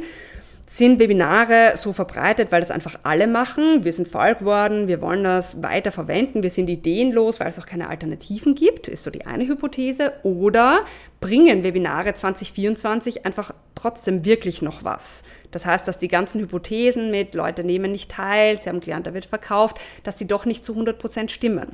sind 0.71 0.99
Webinare 0.99 1.71
so 1.77 1.93
verbreitet, 1.93 2.51
weil 2.51 2.59
das 2.59 2.69
einfach 2.69 2.99
alle 3.01 3.25
machen. 3.25 3.83
Wir 3.83 3.91
sind 3.91 4.07
voll 4.07 4.35
geworden, 4.35 4.87
wir 4.87 5.01
wollen 5.01 5.23
das 5.23 5.63
weiter 5.63 5.91
verwenden, 5.91 6.43
wir 6.43 6.51
sind 6.51 6.69
ideenlos, 6.69 7.39
weil 7.39 7.47
es 7.47 7.57
auch 7.57 7.65
keine 7.65 7.89
Alternativen 7.89 8.53
gibt, 8.53 8.87
ist 8.87 9.03
so 9.03 9.09
die 9.09 9.25
eine 9.25 9.47
Hypothese. 9.47 10.13
Oder 10.21 10.85
bringen 11.21 11.63
Webinare 11.63 12.13
2024 12.13 13.25
einfach 13.25 13.51
trotzdem 13.73 14.25
wirklich 14.25 14.61
noch 14.61 14.83
was? 14.83 15.23
Das 15.49 15.65
heißt, 15.65 15.87
dass 15.87 15.97
die 15.97 16.07
ganzen 16.07 16.39
Hypothesen 16.39 17.09
mit 17.09 17.33
Leute 17.33 17.63
nehmen 17.63 17.91
nicht 17.91 18.11
teil, 18.11 18.61
sie 18.61 18.69
haben 18.69 18.79
gelernt, 18.79 19.07
da 19.07 19.15
wird 19.15 19.25
verkauft, 19.25 19.79
dass 20.03 20.19
sie 20.19 20.27
doch 20.27 20.45
nicht 20.45 20.63
zu 20.63 20.73
100 20.73 20.99
Prozent 20.99 21.31
stimmen. 21.31 21.69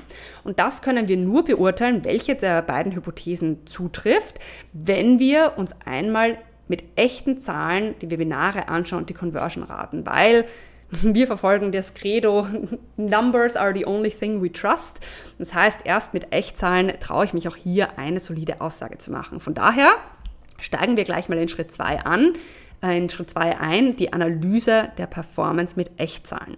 Und 0.46 0.58
das 0.58 0.82
können 0.82 1.10
wir 1.10 1.18
nur 1.18 1.44
beurteilen, 1.44 2.06
welche 2.06 2.36
der 2.36 2.62
beiden 2.62 2.96
Hypothesen 2.96 3.68
zutrifft, 3.68 4.40
wenn 4.72 5.20
wir 5.20 5.56
uns 5.58 5.76
einmal 5.84 6.38
mit 6.68 6.84
echten 6.96 7.40
Zahlen 7.40 7.96
die 8.02 8.10
Webinare 8.10 8.68
anschauen 8.68 9.02
und 9.02 9.10
die 9.10 9.14
Conversion-Raten, 9.14 10.06
weil 10.06 10.46
wir 10.90 11.28
verfolgen 11.28 11.72
das 11.72 11.94
Credo, 11.94 12.48
Numbers 12.98 13.56
are 13.56 13.74
the 13.74 13.86
only 13.86 14.10
thing 14.10 14.42
we 14.42 14.52
trust. 14.52 15.00
Das 15.38 15.54
heißt, 15.54 15.80
erst 15.84 16.14
mit 16.14 16.32
Echtzahlen 16.32 16.94
traue 17.00 17.26
ich 17.26 17.34
mich 17.34 17.48
auch 17.48 17.56
hier 17.56 17.98
eine 17.98 18.20
solide 18.20 18.62
Aussage 18.62 18.98
zu 18.98 19.12
machen. 19.12 19.40
Von 19.40 19.54
daher 19.54 19.94
steigen 20.60 20.98
wir 20.98 21.04
gleich 21.04 21.30
mal 21.30 21.38
in 21.38 21.50
Schritt 21.50 21.72
2 21.72 22.02
an 22.02 22.34
in 22.94 23.10
Schritt 23.10 23.32
2 23.32 23.60
ein, 23.60 23.96
die 23.96 24.14
Analyse 24.14 24.90
der 24.98 25.08
Performance 25.08 25.76
mit 25.76 25.92
Echtzahlen. 25.98 26.58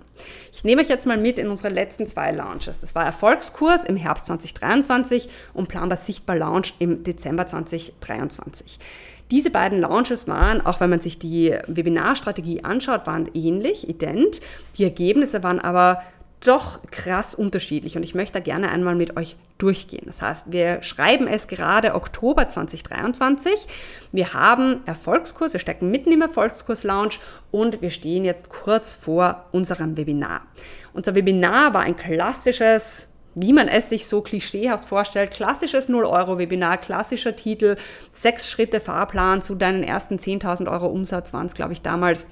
Ich 0.51 0.63
nehme 0.63 0.81
euch 0.81 0.89
jetzt 0.89 1.05
mal 1.05 1.17
mit 1.17 1.39
in 1.39 1.47
unsere 1.47 1.69
letzten 1.69 2.07
zwei 2.07 2.31
Launches. 2.31 2.81
Das 2.81 2.95
war 2.95 3.05
Erfolgskurs 3.05 3.83
im 3.83 3.95
Herbst 3.95 4.25
2023 4.27 5.29
und 5.53 5.67
planbar 5.67 5.97
sichtbar 5.97 6.35
Launch 6.35 6.73
im 6.79 7.03
Dezember 7.03 7.47
2023. 7.47 8.79
Diese 9.31 9.49
beiden 9.49 9.81
Launches 9.81 10.27
waren, 10.27 10.65
auch 10.65 10.79
wenn 10.79 10.89
man 10.89 11.01
sich 11.01 11.19
die 11.19 11.55
Webinarstrategie 11.67 12.63
anschaut, 12.63 13.07
waren 13.07 13.29
ähnlich, 13.33 13.89
ident. 13.89 14.39
Die 14.77 14.83
Ergebnisse 14.83 15.43
waren 15.43 15.59
aber 15.59 16.01
doch 16.39 16.79
krass 16.91 17.33
unterschiedlich 17.33 17.97
und 17.97 18.03
ich 18.03 18.13
möchte 18.13 18.33
da 18.33 18.39
gerne 18.39 18.69
einmal 18.69 18.95
mit 18.95 19.17
euch 19.17 19.35
durchgehen. 19.57 20.03
Das 20.05 20.21
heißt, 20.21 20.51
wir 20.51 20.83
schreiben 20.83 21.27
es 21.27 21.47
gerade 21.47 21.95
Oktober 21.95 22.47
2023. 22.47 23.65
Wir 24.11 24.33
haben 24.33 24.81
Erfolgskurs, 24.85 25.53
wir 25.53 25.59
stecken 25.59 25.89
mitten 25.89 26.11
im 26.11 26.21
Erfolgskurs-Lounge 26.21 27.15
und 27.49 27.81
wir 27.81 27.89
stehen 27.89 28.23
jetzt 28.23 28.49
kurz 28.49 28.93
vor 28.93 29.45
unserem 29.51 29.97
Webinar. 29.97 30.43
Unser 30.93 31.15
Webinar 31.15 31.73
war 31.73 31.81
ein 31.81 31.97
klassisches 31.97 33.06
wie 33.39 33.53
man 33.53 33.67
es 33.67 33.89
sich 33.89 34.07
so 34.07 34.21
klischeehaft 34.21 34.85
vorstellt, 34.85 35.31
klassisches 35.31 35.89
0-Euro-Webinar, 35.89 36.77
klassischer 36.77 37.35
Titel, 37.35 37.77
sechs 38.11 38.49
Schritte 38.49 38.79
Fahrplan 38.79 39.41
zu 39.41 39.55
deinen 39.55 39.83
ersten 39.83 40.15
10.000 40.17 40.69
Euro 40.71 40.87
Umsatz 40.87 41.33
waren 41.33 41.45
es, 41.45 41.53
glaube 41.53 41.73
ich, 41.73 41.81
damals 41.81 42.25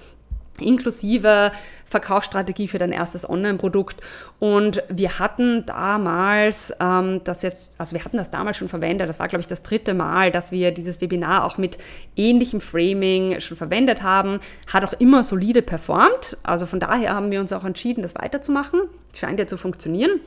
inklusive 0.59 1.51
Verkaufsstrategie 1.85 2.67
für 2.67 2.77
dein 2.77 2.91
erstes 2.91 3.29
Online-Produkt. 3.29 4.01
Und 4.39 4.83
wir 4.89 5.19
hatten 5.19 5.65
damals 5.65 6.74
ähm, 6.79 7.21
das 7.24 7.41
jetzt, 7.41 7.75
also 7.77 7.95
wir 7.95 8.03
hatten 8.03 8.17
das 8.17 8.31
damals 8.31 8.57
schon 8.57 8.69
verwendet. 8.69 9.09
Das 9.09 9.19
war, 9.19 9.27
glaube 9.27 9.41
ich, 9.41 9.47
das 9.47 9.63
dritte 9.63 9.93
Mal, 9.93 10.31
dass 10.31 10.51
wir 10.51 10.71
dieses 10.71 11.01
Webinar 11.01 11.43
auch 11.43 11.57
mit 11.57 11.77
ähnlichem 12.15 12.62
Framing 12.62 13.39
schon 13.41 13.57
verwendet 13.57 14.01
haben. 14.01 14.39
Hat 14.71 14.83
auch 14.85 14.93
immer 14.93 15.24
solide 15.24 15.62
performt. 15.62 16.38
Also 16.43 16.65
von 16.65 16.79
daher 16.79 17.13
haben 17.13 17.31
wir 17.31 17.41
uns 17.41 17.53
auch 17.53 17.65
entschieden, 17.65 18.01
das 18.01 18.15
weiterzumachen. 18.15 18.81
Scheint 19.13 19.39
ja 19.39 19.47
zu 19.47 19.57
funktionieren. 19.57 20.21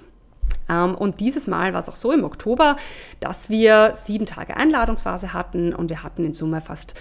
Ähm, 0.69 0.95
und 0.95 1.21
dieses 1.21 1.47
Mal 1.47 1.73
war 1.73 1.81
es 1.81 1.89
auch 1.89 1.97
so 1.97 2.13
im 2.13 2.25
Oktober, 2.25 2.77
dass 3.21 3.51
wir 3.51 3.95
sieben 3.97 4.27
Tage 4.27 4.57
Einladungsphase 4.57 5.33
hatten 5.33 5.75
und 5.75 5.91
wir 5.91 6.03
hatten 6.03 6.25
in 6.25 6.33
Summe 6.33 6.61
fast 6.61 6.95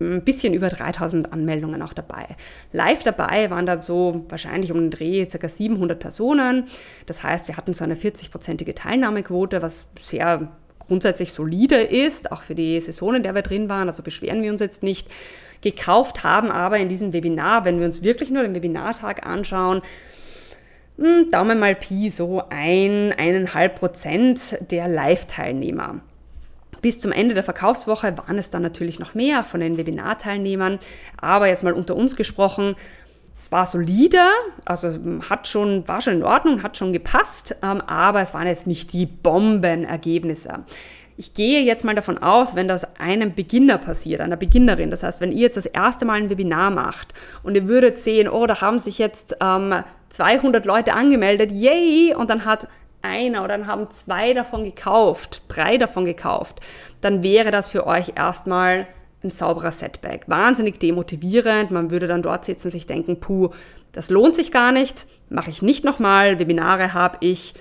ein 0.00 0.24
bisschen 0.24 0.54
über 0.54 0.68
3000 0.68 1.32
Anmeldungen 1.32 1.80
auch 1.82 1.92
dabei. 1.92 2.26
Live 2.72 3.04
dabei 3.04 3.50
waren 3.50 3.66
dann 3.66 3.80
so 3.80 4.24
wahrscheinlich 4.28 4.72
um 4.72 4.78
den 4.78 4.90
Dreh 4.90 5.24
ca. 5.26 5.48
700 5.48 5.98
Personen. 5.98 6.64
Das 7.06 7.22
heißt, 7.22 7.48
wir 7.48 7.56
hatten 7.56 7.74
so 7.74 7.84
eine 7.84 7.94
40-prozentige 7.94 8.74
Teilnahmequote, 8.74 9.62
was 9.62 9.86
sehr 10.00 10.48
grundsätzlich 10.80 11.32
solide 11.32 11.76
ist, 11.76 12.32
auch 12.32 12.42
für 12.42 12.54
die 12.54 12.80
Saison, 12.80 13.14
in 13.14 13.22
der 13.22 13.34
wir 13.34 13.42
drin 13.42 13.68
waren. 13.70 13.88
Also 13.88 14.02
beschweren 14.02 14.42
wir 14.42 14.50
uns 14.50 14.60
jetzt 14.60 14.82
nicht. 14.82 15.08
Gekauft 15.60 16.24
haben 16.24 16.50
aber 16.50 16.78
in 16.78 16.88
diesem 16.90 17.12
Webinar, 17.12 17.64
wenn 17.64 17.78
wir 17.78 17.86
uns 17.86 18.02
wirklich 18.02 18.30
nur 18.30 18.42
den 18.42 18.54
Webinartag 18.54 19.24
anschauen, 19.24 19.80
Daumen 20.96 21.58
mal 21.58 21.74
Pi, 21.74 22.10
so 22.10 22.42
ein, 22.50 23.12
eineinhalb 23.12 23.80
Prozent 23.80 24.58
der 24.70 24.86
Live-Teilnehmer. 24.86 26.00
Bis 26.82 27.00
zum 27.00 27.10
Ende 27.10 27.34
der 27.34 27.42
Verkaufswoche 27.42 28.16
waren 28.18 28.38
es 28.38 28.50
dann 28.50 28.62
natürlich 28.62 28.98
noch 28.98 29.14
mehr 29.14 29.42
von 29.42 29.60
den 29.60 29.76
Webinarteilnehmern. 29.76 30.78
Aber 31.20 31.48
jetzt 31.48 31.64
mal 31.64 31.72
unter 31.72 31.96
uns 31.96 32.14
gesprochen, 32.14 32.76
es 33.40 33.50
war 33.50 33.66
solide, 33.66 34.20
also 34.64 34.88
hat 35.28 35.48
schon, 35.48 35.86
war 35.88 36.00
schon 36.00 36.14
in 36.14 36.22
Ordnung, 36.22 36.62
hat 36.62 36.78
schon 36.78 36.92
gepasst, 36.92 37.56
ähm, 37.62 37.80
aber 37.82 38.22
es 38.22 38.32
waren 38.32 38.46
jetzt 38.46 38.66
nicht 38.66 38.92
die 38.92 39.06
Bombenergebnisse. 39.06 40.64
Ich 41.16 41.34
gehe 41.34 41.62
jetzt 41.62 41.84
mal 41.84 41.94
davon 41.94 42.18
aus, 42.18 42.56
wenn 42.56 42.66
das 42.66 42.98
einem 42.98 43.34
Beginner 43.34 43.78
passiert, 43.78 44.20
einer 44.20 44.36
Beginnerin, 44.36 44.90
das 44.90 45.04
heißt, 45.04 45.20
wenn 45.20 45.30
ihr 45.30 45.42
jetzt 45.42 45.56
das 45.56 45.66
erste 45.66 46.04
Mal 46.04 46.14
ein 46.14 46.30
Webinar 46.30 46.70
macht 46.70 47.14
und 47.44 47.54
ihr 47.54 47.68
würdet 47.68 47.98
sehen, 47.98 48.28
oh, 48.28 48.46
da 48.46 48.60
haben 48.60 48.80
sich 48.80 48.98
jetzt 48.98 49.36
ähm, 49.40 49.84
200 50.08 50.64
Leute 50.64 50.92
angemeldet, 50.92 51.52
yay, 51.52 52.14
und 52.14 52.30
dann 52.30 52.44
hat 52.44 52.66
einer 53.02 53.44
oder 53.44 53.56
dann 53.56 53.66
haben 53.68 53.90
zwei 53.90 54.34
davon 54.34 54.64
gekauft, 54.64 55.44
drei 55.48 55.76
davon 55.76 56.04
gekauft, 56.04 56.60
dann 57.00 57.22
wäre 57.22 57.50
das 57.50 57.70
für 57.70 57.86
euch 57.86 58.12
erstmal 58.16 58.88
ein 59.22 59.30
sauberer 59.30 59.72
Setback. 59.72 60.24
Wahnsinnig 60.28 60.78
demotivierend. 60.78 61.70
Man 61.70 61.90
würde 61.90 62.06
dann 62.06 62.22
dort 62.22 62.44
sitzen 62.44 62.68
und 62.68 62.72
sich 62.72 62.86
denken, 62.86 63.20
puh, 63.20 63.50
das 63.92 64.10
lohnt 64.10 64.36
sich 64.36 64.50
gar 64.50 64.72
nicht, 64.72 65.06
mache 65.30 65.50
ich 65.50 65.62
nicht 65.62 65.84
nochmal. 65.84 66.38
Webinare 66.38 66.92
habe 66.92 67.18
ich 67.20 67.54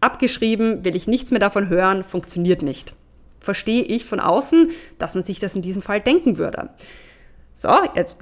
abgeschrieben, 0.00 0.84
will 0.84 0.96
ich 0.96 1.06
nichts 1.06 1.30
mehr 1.30 1.40
davon 1.40 1.68
hören, 1.68 2.04
funktioniert 2.04 2.62
nicht. 2.62 2.94
Verstehe 3.40 3.82
ich 3.82 4.04
von 4.04 4.20
außen, 4.20 4.70
dass 4.98 5.14
man 5.14 5.24
sich 5.24 5.40
das 5.40 5.54
in 5.54 5.62
diesem 5.62 5.82
Fall 5.82 6.00
denken 6.00 6.38
würde. 6.38 6.70
So, 7.52 7.76
jetzt 7.94 8.16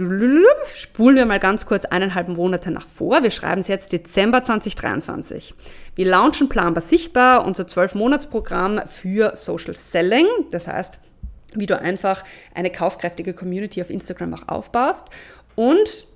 spulen 0.74 1.16
wir 1.16 1.26
mal 1.26 1.38
ganz 1.38 1.64
kurz 1.66 1.84
eineinhalb 1.84 2.28
Monate 2.28 2.72
nach 2.72 2.88
vor. 2.88 3.22
Wir 3.22 3.30
schreiben 3.30 3.60
es 3.60 3.68
jetzt 3.68 3.92
Dezember 3.92 4.42
2023. 4.42 5.54
Wir 5.94 6.06
launchen 6.06 6.48
planbar 6.48 6.82
sichtbar 6.82 7.44
unser 7.44 7.64
12-Monats-Programm 7.64 8.80
für 8.86 9.36
Social 9.36 9.76
Selling. 9.76 10.26
Das 10.50 10.66
heißt, 10.66 10.98
wie 11.54 11.66
du 11.66 11.78
einfach 11.78 12.24
eine 12.54 12.70
kaufkräftige 12.70 13.32
Community 13.32 13.80
auf 13.80 13.90
Instagram 13.90 14.34
auch 14.34 14.48
aufbaust. 14.48 15.06
Und 15.54 16.06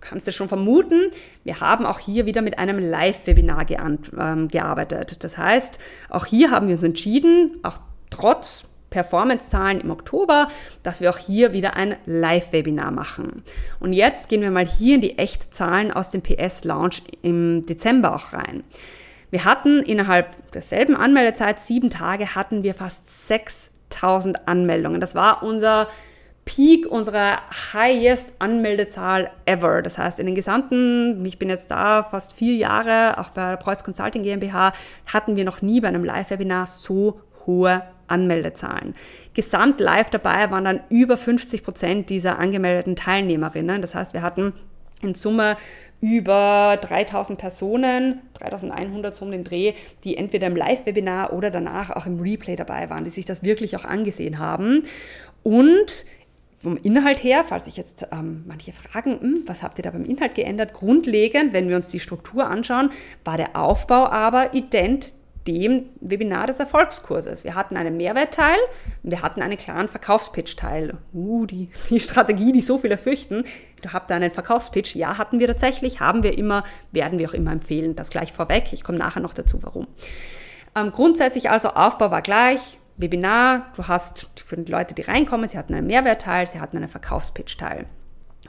kannst 0.00 0.26
du 0.26 0.32
schon 0.32 0.48
vermuten, 0.48 1.10
wir 1.44 1.60
haben 1.60 1.86
auch 1.86 1.98
hier 1.98 2.26
wieder 2.26 2.42
mit 2.42 2.58
einem 2.58 2.78
Live-Webinar 2.78 3.66
ähm, 3.70 4.48
gearbeitet. 4.48 5.22
Das 5.22 5.38
heißt, 5.38 5.78
auch 6.10 6.26
hier 6.26 6.50
haben 6.50 6.66
wir 6.66 6.74
uns 6.74 6.82
entschieden, 6.82 7.58
auch 7.62 7.78
trotz 8.14 8.64
Performance-Zahlen 8.90 9.80
im 9.80 9.90
Oktober, 9.90 10.48
dass 10.84 11.00
wir 11.00 11.10
auch 11.10 11.18
hier 11.18 11.52
wieder 11.52 11.74
ein 11.74 11.96
Live-Webinar 12.06 12.92
machen. 12.92 13.42
Und 13.80 13.92
jetzt 13.92 14.28
gehen 14.28 14.40
wir 14.40 14.52
mal 14.52 14.66
hier 14.66 14.94
in 14.94 15.00
die 15.00 15.18
Echtzahlen 15.18 15.92
aus 15.92 16.10
dem 16.10 16.22
PS-Launch 16.22 17.02
im 17.22 17.66
Dezember 17.66 18.14
auch 18.14 18.32
rein. 18.32 18.62
Wir 19.30 19.44
hatten 19.44 19.82
innerhalb 19.82 20.52
derselben 20.52 20.94
Anmeldezeit, 20.94 21.58
sieben 21.58 21.90
Tage, 21.90 22.36
hatten 22.36 22.62
wir 22.62 22.74
fast 22.74 23.26
6000 23.26 24.46
Anmeldungen. 24.46 25.00
Das 25.00 25.16
war 25.16 25.42
unser 25.42 25.88
Peak 26.44 26.86
unserer 26.86 27.38
highest 27.72 28.34
Anmeldezahl 28.38 29.30
ever. 29.44 29.82
Das 29.82 29.98
heißt, 29.98 30.20
in 30.20 30.26
den 30.26 30.34
gesamten, 30.36 31.24
ich 31.24 31.38
bin 31.38 31.48
jetzt 31.48 31.70
da 31.70 32.04
fast 32.04 32.34
vier 32.34 32.54
Jahre, 32.54 33.18
auch 33.18 33.30
bei 33.30 33.50
der 33.50 33.56
Preuß 33.56 33.82
Consulting 33.82 34.22
GmbH, 34.22 34.72
hatten 35.12 35.34
wir 35.34 35.44
noch 35.44 35.62
nie 35.62 35.80
bei 35.80 35.88
einem 35.88 36.04
Live-Webinar 36.04 36.66
so 36.66 37.20
hohe 37.46 37.82
Anmeldezahlen. 38.06 38.94
Gesamt 39.32 39.80
live 39.80 40.10
dabei 40.10 40.50
waren 40.50 40.64
dann 40.64 40.80
über 40.90 41.16
50 41.16 41.64
Prozent 41.64 42.10
dieser 42.10 42.38
angemeldeten 42.38 42.96
Teilnehmerinnen. 42.96 43.80
Das 43.80 43.94
heißt, 43.94 44.12
wir 44.14 44.22
hatten 44.22 44.52
in 45.02 45.14
Summe 45.14 45.56
über 46.00 46.78
3000 46.80 47.38
Personen, 47.38 48.20
3100 48.34 49.14
so 49.14 49.24
um 49.24 49.30
den 49.30 49.44
Dreh, 49.44 49.72
die 50.04 50.16
entweder 50.16 50.48
im 50.48 50.56
Live-Webinar 50.56 51.32
oder 51.32 51.50
danach 51.50 51.90
auch 51.90 52.06
im 52.06 52.20
Replay 52.20 52.56
dabei 52.56 52.90
waren, 52.90 53.04
die 53.04 53.10
sich 53.10 53.24
das 53.24 53.42
wirklich 53.42 53.76
auch 53.76 53.84
angesehen 53.84 54.38
haben. 54.38 54.82
Und 55.42 56.04
vom 56.58 56.76
Inhalt 56.78 57.22
her, 57.22 57.44
falls 57.44 57.66
sich 57.66 57.76
jetzt 57.76 58.06
ähm, 58.10 58.44
manche 58.46 58.72
fragen, 58.72 59.20
hm, 59.20 59.42
was 59.46 59.62
habt 59.62 59.78
ihr 59.78 59.82
da 59.82 59.90
beim 59.90 60.04
Inhalt 60.04 60.34
geändert? 60.34 60.72
Grundlegend, 60.72 61.52
wenn 61.52 61.68
wir 61.68 61.76
uns 61.76 61.88
die 61.88 62.00
Struktur 62.00 62.46
anschauen, 62.46 62.90
war 63.24 63.36
der 63.36 63.56
Aufbau 63.56 64.06
aber 64.06 64.54
ident 64.54 65.14
dem 65.46 65.90
Webinar 66.00 66.46
des 66.46 66.58
Erfolgskurses. 66.58 67.44
Wir 67.44 67.54
hatten 67.54 67.76
einen 67.76 67.96
Mehrwertteil 67.96 68.56
und 69.02 69.10
wir 69.10 69.22
hatten 69.22 69.42
einen 69.42 69.56
klaren 69.56 69.88
Verkaufspitch-Teil. 69.88 70.94
Uh, 71.12 71.46
die, 71.46 71.70
die 71.90 72.00
Strategie, 72.00 72.52
die 72.52 72.62
so 72.62 72.78
viele 72.78 72.96
fürchten. 72.98 73.44
Du 73.82 73.92
habt 73.92 74.10
einen 74.10 74.30
Verkaufspitch. 74.30 74.94
Ja, 74.96 75.18
hatten 75.18 75.40
wir 75.40 75.46
tatsächlich, 75.46 76.00
haben 76.00 76.22
wir 76.22 76.36
immer, 76.38 76.64
werden 76.92 77.18
wir 77.18 77.28
auch 77.28 77.34
immer 77.34 77.52
empfehlen. 77.52 77.94
Das 77.96 78.10
gleich 78.10 78.32
vorweg. 78.32 78.72
Ich 78.72 78.84
komme 78.84 78.98
nachher 78.98 79.20
noch 79.20 79.34
dazu, 79.34 79.62
warum. 79.62 79.86
Ähm, 80.74 80.92
grundsätzlich 80.92 81.50
also 81.50 81.70
Aufbau 81.70 82.10
war 82.10 82.22
gleich. 82.22 82.78
Webinar, 82.96 83.72
du 83.76 83.88
hast 83.88 84.28
für 84.36 84.56
die 84.56 84.70
Leute, 84.70 84.94
die 84.94 85.02
reinkommen, 85.02 85.48
sie 85.48 85.58
hatten 85.58 85.74
einen 85.74 85.88
Mehrwertteil, 85.88 86.46
sie 86.46 86.60
hatten 86.60 86.76
einen 86.76 86.88
Verkaufspitch-Teil. 86.88 87.86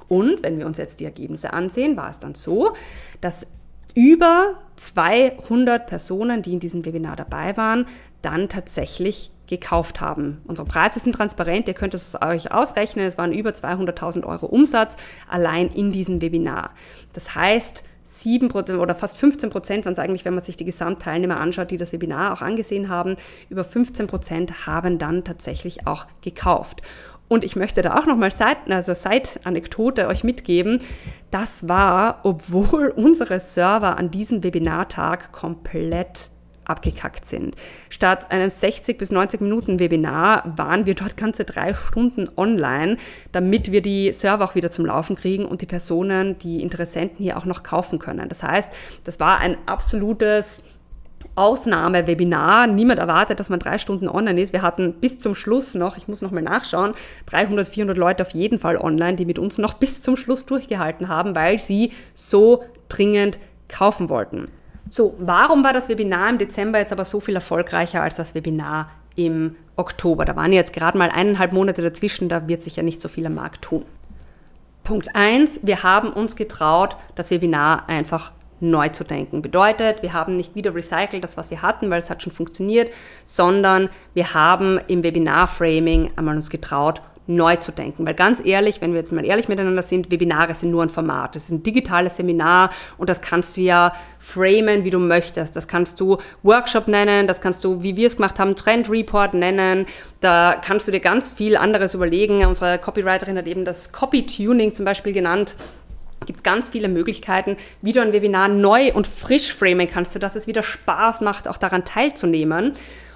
Und 0.08 0.44
wenn 0.44 0.60
wir 0.60 0.68
uns 0.68 0.78
jetzt 0.78 1.00
die 1.00 1.06
Ergebnisse 1.06 1.52
ansehen, 1.52 1.98
war 1.98 2.12
es 2.12 2.20
dann 2.20 2.36
so, 2.36 2.76
dass 3.22 3.48
über 3.96 4.56
200 4.76 5.88
Personen, 5.88 6.42
die 6.42 6.54
in 6.54 6.60
diesem 6.60 6.86
Webinar 6.86 7.16
dabei 7.16 7.58
waren, 7.58 7.88
dann 8.22 8.50
tatsächlich 8.50 9.32
gekauft 9.48 10.02
haben. 10.02 10.42
Unsere 10.46 10.68
Preise 10.68 11.00
sind 11.00 11.14
transparent, 11.14 11.68
ihr 11.68 11.74
könnt 11.74 11.94
es 11.94 12.16
euch 12.22 12.52
ausrechnen, 12.52 13.06
es 13.06 13.18
waren 13.18 13.32
über 13.32 13.52
200.000 13.52 14.26
Euro 14.26 14.48
Umsatz 14.48 14.98
allein 15.30 15.70
in 15.70 15.92
diesem 15.92 16.22
Webinar. 16.22 16.72
Das 17.14 17.36
heißt, 17.36 17.84
7% 18.16 18.78
oder 18.78 18.96
fast 18.96 19.18
15 19.18 19.50
Prozent 19.50 19.86
waren 19.86 19.94
es 19.94 20.00
eigentlich, 20.00 20.26
wenn 20.26 20.36
man 20.36 20.44
sich 20.44 20.58
die 20.58 20.66
Gesamtteilnehmer 20.66 21.38
anschaut, 21.38 21.72
die 21.72 21.78
das 21.78 21.92
Webinar 21.92 22.34
auch 22.34 22.42
angesehen 22.42 22.90
haben, 22.90 23.18
über 23.50 23.64
15 23.64 24.08
Prozent 24.08 24.66
haben 24.68 24.98
dann 24.98 25.24
tatsächlich 25.24 25.86
auch 25.86 26.06
gekauft. 26.22 26.82
Und 27.28 27.44
ich 27.44 27.56
möchte 27.56 27.82
da 27.82 27.98
auch 27.98 28.06
nochmal 28.06 28.32
Seit, 28.32 28.70
also 28.70 28.94
Side-Anekdote 28.94 30.08
euch 30.08 30.24
mitgeben. 30.24 30.82
Das 31.32 31.68
war, 31.68 32.20
obwohl 32.24 32.88
unsere 32.96 33.40
Server 33.40 33.98
an 33.98 34.12
diesem 34.12 34.44
Webinartag 34.44 35.32
komplett 35.32 36.30
abgekackt 36.66 37.26
sind. 37.26 37.56
Statt 37.90 38.32
einem 38.32 38.50
60 38.50 38.98
bis 38.98 39.12
90 39.12 39.42
Minuten 39.42 39.80
Webinar 39.80 40.54
waren 40.58 40.86
wir 40.86 40.96
dort 40.96 41.16
ganze 41.16 41.46
drei 41.46 41.74
Stunden 41.74 42.30
online, 42.38 42.98
damit 43.32 43.72
wir 43.72 43.82
die 43.82 44.12
Server 44.12 44.44
auch 44.44 44.56
wieder 44.56 44.72
zum 44.72 44.86
Laufen 44.86 45.16
kriegen 45.16 45.46
und 45.46 45.62
die 45.62 45.68
Personen, 45.68 46.38
die 46.40 46.62
Interessenten 46.62 47.24
hier 47.24 47.38
auch 47.38 47.46
noch 47.46 47.64
kaufen 47.64 48.00
können. 48.00 48.28
Das 48.30 48.44
heißt, 48.44 48.70
das 49.04 49.20
war 49.20 49.40
ein 49.40 49.58
absolutes 49.68 50.64
Ausnahmewebinar. 51.36 52.68
Niemand 52.68 53.00
erwartet, 53.00 53.40
dass 53.40 53.50
man 53.50 53.60
drei 53.60 53.78
Stunden 53.78 54.08
online 54.08 54.42
ist. 54.42 54.54
Wir 54.54 54.62
hatten 54.62 54.94
bis 54.94 55.20
zum 55.20 55.36
Schluss 55.36 55.74
noch, 55.76 55.98
ich 55.98 56.08
muss 56.08 56.22
noch 56.22 56.32
mal 56.32 56.42
nachschauen, 56.42 56.94
300, 57.28 57.68
400 57.68 57.98
Leute 57.98 58.24
auf 58.24 58.32
jeden 58.32 58.60
Fall 58.60 58.78
online, 58.78 59.16
die 59.16 59.26
mit 59.26 59.40
uns 59.40 59.58
noch 59.58 59.74
bis 59.74 60.02
zum 60.02 60.18
Schluss 60.18 60.46
durchgehalten 60.46 61.08
haben, 61.08 61.36
weil 61.36 61.60
sie 61.60 61.92
so 62.14 62.64
dringend 62.90 63.38
kaufen 63.68 64.10
wollten. 64.10 64.50
So, 64.88 65.16
warum 65.18 65.64
war 65.64 65.74
das 65.74 65.90
Webinar 65.90 66.30
im 66.30 66.38
Dezember 66.38 66.78
jetzt 66.78 66.92
aber 66.92 67.06
so 67.06 67.20
viel 67.20 67.36
erfolgreicher 67.36 68.04
als 68.04 68.16
das 68.16 68.36
Webinar 68.36 68.90
im 69.16 69.56
Oktober? 69.76 70.26
Da 70.26 70.36
waren 70.36 70.54
jetzt 70.54 70.74
gerade 70.74 70.98
mal 70.98 71.10
eineinhalb 71.10 71.54
Monate 71.54 71.82
dazwischen, 71.82 72.30
da 72.30 72.48
wird 72.48 72.62
sich 72.62 72.76
ja 72.76 72.84
nicht 72.84 73.02
so 73.02 73.08
viel 73.08 73.26
am 73.26 73.34
Markt 73.34 73.64
tun. 73.64 73.84
Punkt 74.84 75.16
1, 75.16 75.62
wir 75.64 75.82
haben 75.82 76.14
uns 76.14 76.36
getraut, 76.36 76.96
das 77.16 77.32
Webinar 77.32 77.90
einfach 77.90 78.32
neu 78.60 78.90
zu 78.90 79.04
denken. 79.04 79.42
Bedeutet, 79.42 80.02
wir 80.02 80.14
haben 80.14 80.38
nicht 80.38 80.56
wieder 80.56 80.74
recycelt 80.74 81.24
das, 81.24 81.38
was 81.38 81.52
wir 81.52 81.62
hatten, 81.62 81.90
weil 81.90 82.00
es 82.00 82.10
hat 82.10 82.24
schon 82.24 82.32
funktioniert, 82.32 82.92
sondern 83.24 83.90
wir 84.14 84.34
haben 84.34 84.80
im 84.88 85.04
Webinar-Framing 85.04 86.12
einmal 86.16 86.36
uns 86.36 86.50
getraut, 86.50 87.02
neu 87.28 87.56
zu 87.56 87.72
denken. 87.72 88.06
Weil 88.06 88.14
ganz 88.14 88.44
ehrlich, 88.44 88.82
wenn 88.82 88.94
wir 88.94 89.00
jetzt 89.00 89.12
mal 89.12 89.26
ehrlich 89.26 89.48
miteinander 89.48 89.82
sind, 89.82 90.12
Webinare 90.12 90.54
sind 90.54 90.72
nur 90.72 90.84
ein 90.84 90.90
Format. 90.90 91.36
Das 91.36 91.44
ist 91.44 91.52
ein 91.52 91.64
digitales 91.64 92.18
Seminar 92.18 92.70
und 92.98 93.10
das 93.10 93.22
kannst 93.22 93.58
du 93.58 93.62
ja 93.62 93.94
framen, 94.20 94.84
wie 94.84 94.90
du 94.90 95.00
möchtest. 95.00 95.56
Das 95.56 95.68
kannst 95.68 96.00
du 96.00 96.18
Workshop 96.44 96.88
nennen, 96.88 97.28
das 97.28 97.42
kannst 97.42 97.64
du, 97.64 97.82
wie 97.82 97.98
wir 97.98 98.08
es 98.08 98.18
gemacht 98.18 98.40
haben, 98.40 98.56
Trend 98.56 98.90
Report 98.90 99.34
nennen. 99.34 99.88
Da 100.22 100.62
kannst 100.64 100.88
du 100.88 100.92
dir 100.92 101.00
ganz 101.00 101.32
viel 101.32 101.58
anderes 101.58 101.94
überlegen. 101.94 102.46
Unsere 102.46 102.78
Copywriterin 102.78 103.38
hat 103.38 103.48
eben 103.48 103.66
das 103.66 103.92
Copy-Tuning 103.92 104.74
zum 104.74 104.86
Beispiel 104.86 105.14
genannt 105.14 105.56
gibt 106.26 106.38
es 106.38 106.44
ganz 106.44 106.70
viele 106.70 106.88
Möglichkeiten, 106.88 107.58
wie 107.82 107.94
du 107.94 108.02
ein 108.02 108.14
Webinar 108.14 108.48
neu 108.48 108.94
und 108.94 109.08
frisch 109.08 109.54
framen 109.54 109.88
kannst, 109.88 110.14
sodass 110.14 110.36
es 110.36 110.48
wieder 110.48 110.64
Spaß 110.64 111.22
macht, 111.22 111.48
auch 111.48 111.58
daran 111.58 111.86
teilzunehmen. 111.86 112.74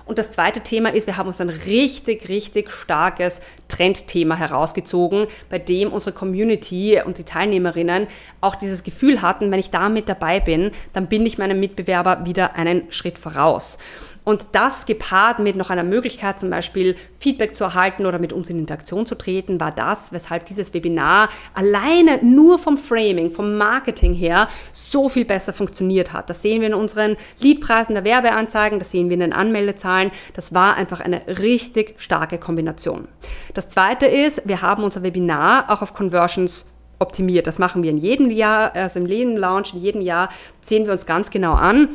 Und 0.09 0.17
das 0.17 0.31
zweite 0.31 0.61
Thema 0.61 0.91
ist, 0.91 1.05
wir 1.05 1.17
haben 1.17 1.27
uns 1.27 1.39
ein 1.39 1.49
richtig, 1.49 2.29
richtig 2.29 2.71
starkes 2.71 3.41
Trendthema 3.67 4.35
herausgezogen, 4.35 5.27
bei 5.51 5.59
dem 5.59 5.93
unsere 5.93 6.15
Community 6.15 6.99
und 7.05 7.19
die 7.19 7.25
Teilnehmerinnen 7.25 8.07
auch 8.41 8.55
dieses 8.55 8.81
Gefühl 8.81 9.21
hatten, 9.21 9.51
wenn 9.51 9.59
ich 9.59 9.69
da 9.69 9.87
mit 9.87 10.09
dabei 10.09 10.39
bin, 10.39 10.71
dann 10.93 11.05
bin 11.05 11.27
ich 11.27 11.37
meinem 11.37 11.59
Mitbewerber 11.59 12.25
wieder 12.25 12.55
einen 12.55 12.91
Schritt 12.91 13.19
voraus. 13.19 13.77
Und 14.23 14.47
das 14.51 14.85
gepaart 14.85 15.39
mit 15.39 15.55
noch 15.55 15.69
einer 15.69 15.83
Möglichkeit, 15.83 16.39
zum 16.39 16.49
Beispiel 16.49 16.95
Feedback 17.19 17.55
zu 17.55 17.63
erhalten 17.63 18.05
oder 18.05 18.19
mit 18.19 18.33
uns 18.33 18.49
in 18.49 18.59
Interaktion 18.59 19.05
zu 19.05 19.15
treten, 19.15 19.59
war 19.59 19.71
das, 19.71 20.11
weshalb 20.11 20.45
dieses 20.45 20.73
Webinar 20.73 21.29
alleine 21.53 22.23
nur 22.23 22.59
vom 22.59 22.77
Framing, 22.77 23.31
vom 23.31 23.57
Marketing 23.57 24.13
her 24.13 24.47
so 24.71 25.09
viel 25.09 25.25
besser 25.25 25.53
funktioniert 25.53 26.13
hat. 26.13 26.29
Das 26.29 26.41
sehen 26.41 26.61
wir 26.61 26.67
in 26.67 26.73
unseren 26.73 27.17
Leadpreisen 27.39 27.95
der 27.95 28.03
Werbeanzeigen, 28.03 28.79
das 28.79 28.91
sehen 28.91 29.09
wir 29.09 29.15
in 29.15 29.21
den 29.21 29.33
Anmeldezahlen. 29.33 30.11
Das 30.33 30.53
war 30.53 30.75
einfach 30.75 30.99
eine 30.99 31.21
richtig 31.27 31.95
starke 31.97 32.37
Kombination. 32.37 33.07
Das 33.53 33.69
zweite 33.69 34.05
ist, 34.05 34.41
wir 34.45 34.61
haben 34.61 34.83
unser 34.83 35.03
Webinar 35.03 35.69
auch 35.69 35.81
auf 35.81 35.93
Conversions 35.93 36.67
optimiert. 36.99 37.47
Das 37.47 37.59
machen 37.59 37.81
wir 37.81 37.89
in 37.89 37.97
jedem 37.97 38.29
Jahr, 38.29 38.75
also 38.75 38.99
im 38.99 39.05
Leben 39.05 39.37
Launch, 39.37 39.73
in 39.73 39.79
jedem 39.79 40.01
Jahr 40.01 40.29
sehen 40.61 40.85
wir 40.85 40.91
uns 40.91 41.05
ganz 41.05 41.31
genau 41.31 41.53
an 41.53 41.89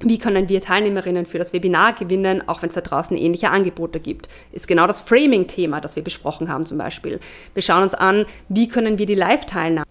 wie 0.00 0.18
können 0.18 0.48
wir 0.48 0.60
Teilnehmerinnen 0.60 1.26
für 1.26 1.38
das 1.38 1.52
Webinar 1.52 1.94
gewinnen, 1.94 2.46
auch 2.48 2.62
wenn 2.62 2.68
es 2.68 2.74
da 2.74 2.80
draußen 2.80 3.16
ähnliche 3.16 3.50
Angebote 3.50 4.00
gibt? 4.00 4.28
Ist 4.52 4.68
genau 4.68 4.86
das 4.86 5.00
Framing-Thema, 5.00 5.80
das 5.80 5.96
wir 5.96 6.04
besprochen 6.04 6.48
haben 6.48 6.64
zum 6.64 6.78
Beispiel. 6.78 7.18
Wir 7.54 7.62
schauen 7.62 7.82
uns 7.82 7.94
an, 7.94 8.26
wie 8.48 8.68
können 8.68 8.98
wir 8.98 9.06
die 9.06 9.14
Live-Teilnahme 9.14 9.84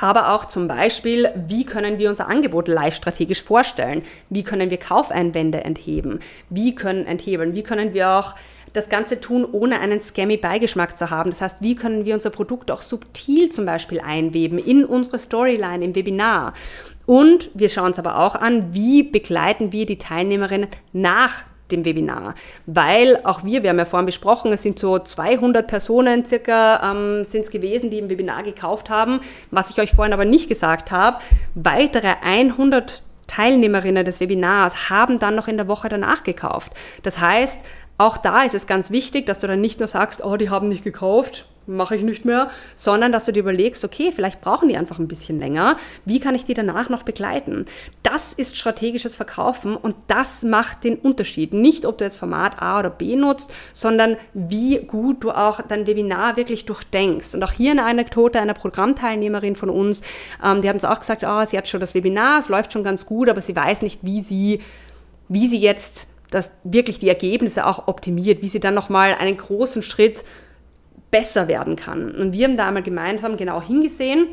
aber 0.00 0.32
auch 0.32 0.44
zum 0.44 0.68
Beispiel, 0.68 1.28
wie 1.48 1.64
können 1.64 1.98
wir 1.98 2.08
unser 2.08 2.28
Angebot 2.28 2.68
live 2.68 2.94
strategisch 2.94 3.42
vorstellen? 3.42 4.02
Wie 4.30 4.44
können 4.44 4.70
wir 4.70 4.76
Kaufeinwände 4.76 5.64
entheben? 5.64 6.20
Wie 6.48 6.76
können 6.76 7.04
enthebeln? 7.04 7.52
Wie 7.54 7.64
können 7.64 7.94
wir 7.94 8.10
auch 8.10 8.36
das 8.72 8.88
Ganze 8.88 9.20
tun, 9.20 9.46
ohne 9.50 9.80
einen 9.80 10.00
scammy 10.00 10.36
Beigeschmack 10.36 10.96
zu 10.96 11.10
haben. 11.10 11.30
Das 11.30 11.40
heißt, 11.40 11.62
wie 11.62 11.74
können 11.74 12.04
wir 12.04 12.14
unser 12.14 12.30
Produkt 12.30 12.70
auch 12.70 12.82
subtil 12.82 13.48
zum 13.50 13.66
Beispiel 13.66 13.98
einweben 13.98 14.58
in 14.58 14.84
unsere 14.84 15.18
Storyline 15.18 15.84
im 15.84 15.94
Webinar? 15.94 16.52
Und 17.08 17.48
wir 17.54 17.70
schauen 17.70 17.86
uns 17.86 17.98
aber 17.98 18.18
auch 18.18 18.34
an, 18.34 18.74
wie 18.74 19.02
begleiten 19.02 19.72
wir 19.72 19.86
die 19.86 19.96
Teilnehmerinnen 19.96 20.68
nach 20.92 21.44
dem 21.70 21.86
Webinar, 21.86 22.34
weil 22.66 23.20
auch 23.24 23.44
wir, 23.44 23.62
wir 23.62 23.70
haben 23.70 23.78
ja 23.78 23.86
vorhin 23.86 24.04
besprochen, 24.04 24.52
es 24.52 24.62
sind 24.62 24.78
so 24.78 24.98
200 24.98 25.66
Personen 25.66 26.26
circa 26.26 26.92
ähm, 26.92 27.24
sind 27.24 27.46
es 27.46 27.50
gewesen, 27.50 27.88
die 27.88 27.98
im 27.98 28.10
Webinar 28.10 28.42
gekauft 28.42 28.90
haben. 28.90 29.20
Was 29.50 29.70
ich 29.70 29.80
euch 29.80 29.92
vorhin 29.92 30.12
aber 30.12 30.26
nicht 30.26 30.50
gesagt 30.50 30.90
habe, 30.90 31.20
weitere 31.54 32.12
100 32.22 33.00
Teilnehmerinnen 33.26 34.04
des 34.04 34.20
Webinars 34.20 34.90
haben 34.90 35.18
dann 35.18 35.34
noch 35.34 35.48
in 35.48 35.56
der 35.56 35.66
Woche 35.66 35.88
danach 35.88 36.24
gekauft. 36.24 36.74
Das 37.04 37.18
heißt, 37.20 37.64
auch 37.96 38.18
da 38.18 38.42
ist 38.42 38.54
es 38.54 38.66
ganz 38.66 38.90
wichtig, 38.90 39.24
dass 39.24 39.38
du 39.38 39.46
dann 39.46 39.62
nicht 39.62 39.80
nur 39.80 39.88
sagst, 39.88 40.22
oh, 40.22 40.36
die 40.36 40.50
haben 40.50 40.68
nicht 40.68 40.84
gekauft, 40.84 41.46
mache 41.68 41.96
ich 41.96 42.02
nicht 42.02 42.24
mehr, 42.24 42.50
sondern 42.74 43.12
dass 43.12 43.26
du 43.26 43.32
dir 43.32 43.40
überlegst, 43.40 43.84
okay, 43.84 44.10
vielleicht 44.14 44.40
brauchen 44.40 44.68
die 44.68 44.76
einfach 44.76 44.98
ein 44.98 45.08
bisschen 45.08 45.38
länger. 45.38 45.76
Wie 46.04 46.18
kann 46.20 46.34
ich 46.34 46.44
die 46.44 46.54
danach 46.54 46.88
noch 46.88 47.02
begleiten? 47.02 47.66
Das 48.02 48.32
ist 48.32 48.56
strategisches 48.56 49.16
Verkaufen 49.16 49.76
und 49.76 49.94
das 50.08 50.42
macht 50.42 50.84
den 50.84 50.96
Unterschied. 50.96 51.52
Nicht, 51.52 51.86
ob 51.86 51.98
du 51.98 52.04
jetzt 52.04 52.16
Format 52.16 52.60
A 52.60 52.80
oder 52.80 52.90
B 52.90 53.14
nutzt, 53.16 53.52
sondern 53.72 54.16
wie 54.34 54.78
gut 54.78 55.22
du 55.22 55.30
auch 55.30 55.60
dein 55.62 55.86
Webinar 55.86 56.36
wirklich 56.36 56.64
durchdenkst. 56.64 57.34
Und 57.34 57.42
auch 57.44 57.52
hier 57.52 57.70
eine 57.72 57.84
Anekdote 57.84 58.40
einer 58.40 58.54
Programmteilnehmerin 58.54 59.54
von 59.54 59.70
uns, 59.70 60.02
ähm, 60.42 60.62
die 60.62 60.68
hat 60.68 60.74
uns 60.74 60.84
auch 60.84 61.00
gesagt, 61.00 61.24
oh, 61.24 61.44
sie 61.44 61.58
hat 61.58 61.68
schon 61.68 61.80
das 61.80 61.94
Webinar, 61.94 62.40
es 62.40 62.48
läuft 62.48 62.72
schon 62.72 62.84
ganz 62.84 63.06
gut, 63.06 63.28
aber 63.28 63.40
sie 63.40 63.54
weiß 63.54 63.82
nicht, 63.82 64.00
wie 64.02 64.20
sie, 64.20 64.60
wie 65.28 65.48
sie 65.48 65.58
jetzt 65.58 66.08
das 66.30 66.52
wirklich 66.64 66.98
die 66.98 67.08
Ergebnisse 67.08 67.66
auch 67.66 67.88
optimiert, 67.88 68.42
wie 68.42 68.48
sie 68.48 68.60
dann 68.60 68.74
nochmal 68.74 69.14
einen 69.18 69.36
großen 69.36 69.82
Schritt 69.82 70.24
besser 71.10 71.48
werden 71.48 71.76
kann. 71.76 72.10
Und 72.10 72.32
wir 72.32 72.46
haben 72.46 72.56
da 72.56 72.68
einmal 72.68 72.82
gemeinsam 72.82 73.36
genau 73.36 73.62
hingesehen 73.62 74.28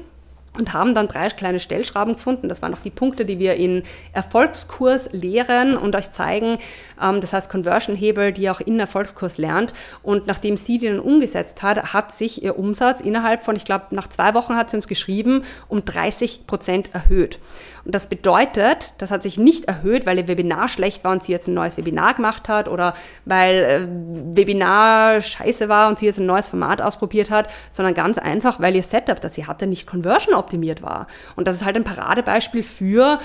und 0.58 0.74
haben 0.74 0.96
dann 0.96 1.08
drei 1.08 1.30
kleine 1.30 1.60
Stellschrauben 1.60 2.16
gefunden. 2.16 2.50
Das 2.50 2.62
waren 2.62 2.74
auch 2.74 2.80
die 2.80 2.90
Punkte, 2.90 3.26
die 3.26 3.40
wir 3.40 3.56
in 3.56 3.84
Erfolgskurs 4.14 5.10
lehren 5.12 5.78
und 5.78 5.96
euch 5.96 6.12
zeigen. 6.12 6.58
Ähm, 7.02 7.22
das 7.22 7.34
heißt 7.34 7.50
Conversion-Hebel, 7.50 8.34
die 8.34 8.44
ihr 8.44 8.52
auch 8.52 8.62
in 8.62 8.80
Erfolgskurs 8.80 9.38
lernt. 9.38 9.74
Und 10.02 10.28
nachdem 10.28 10.58
sie 10.58 10.78
dann 10.78 11.00
umgesetzt 11.00 11.62
hat, 11.64 11.94
hat 11.94 12.14
sich 12.14 12.44
ihr 12.44 12.58
Umsatz 12.58 13.02
innerhalb 13.02 13.44
von, 13.44 13.56
ich 13.56 13.66
glaube, 13.66 13.88
nach 13.92 14.10
zwei 14.10 14.34
Wochen 14.34 14.56
hat 14.56 14.70
sie 14.70 14.78
uns 14.78 14.88
geschrieben, 14.88 15.44
um 15.68 15.84
30 15.84 16.48
Prozent 16.48 16.90
erhöht. 16.94 17.40
Und 17.86 17.94
das 17.94 18.08
bedeutet, 18.08 18.94
das 18.98 19.12
hat 19.12 19.22
sich 19.22 19.38
nicht 19.38 19.66
erhöht, 19.66 20.08
weil 20.08 20.18
ihr 20.18 20.28
Webinar 20.28 20.70
schlecht 20.70 21.04
war 21.04 21.12
und 21.12 21.24
sie 21.24 21.32
jetzt 21.32 21.48
ein 21.48 21.54
neues 21.54 21.78
Webinar 21.78 22.16
gemacht 22.16 22.50
hat 22.50 22.68
oder 22.68 22.96
weil 23.26 23.54
äh, 23.54 24.36
Webinar 24.36 25.22
scheiße 25.22 25.70
war 25.70 25.88
und 25.88 26.00
sie 26.00 26.08
jetzt 26.08 26.20
ein 26.20 26.26
neues 26.26 26.48
Format 26.48 26.82
ausprobiert 26.82 27.30
hat, 27.30 27.48
sondern 27.70 27.94
ganz 27.94 28.18
einfach, 28.18 28.60
weil 28.60 28.76
ihr 28.76 28.84
Setup, 28.84 29.22
das 29.22 29.36
sie 29.36 29.46
hatte, 29.46 29.68
nicht 29.68 29.88
conversion 29.88 30.34
optimiert 30.34 30.82
war. 30.82 31.06
Und 31.36 31.48
das 31.48 31.58
ist 31.58 31.66
halt 31.66 31.76
ein 31.76 31.84
Paradebeispiel 31.84 32.64
für, 32.64 33.20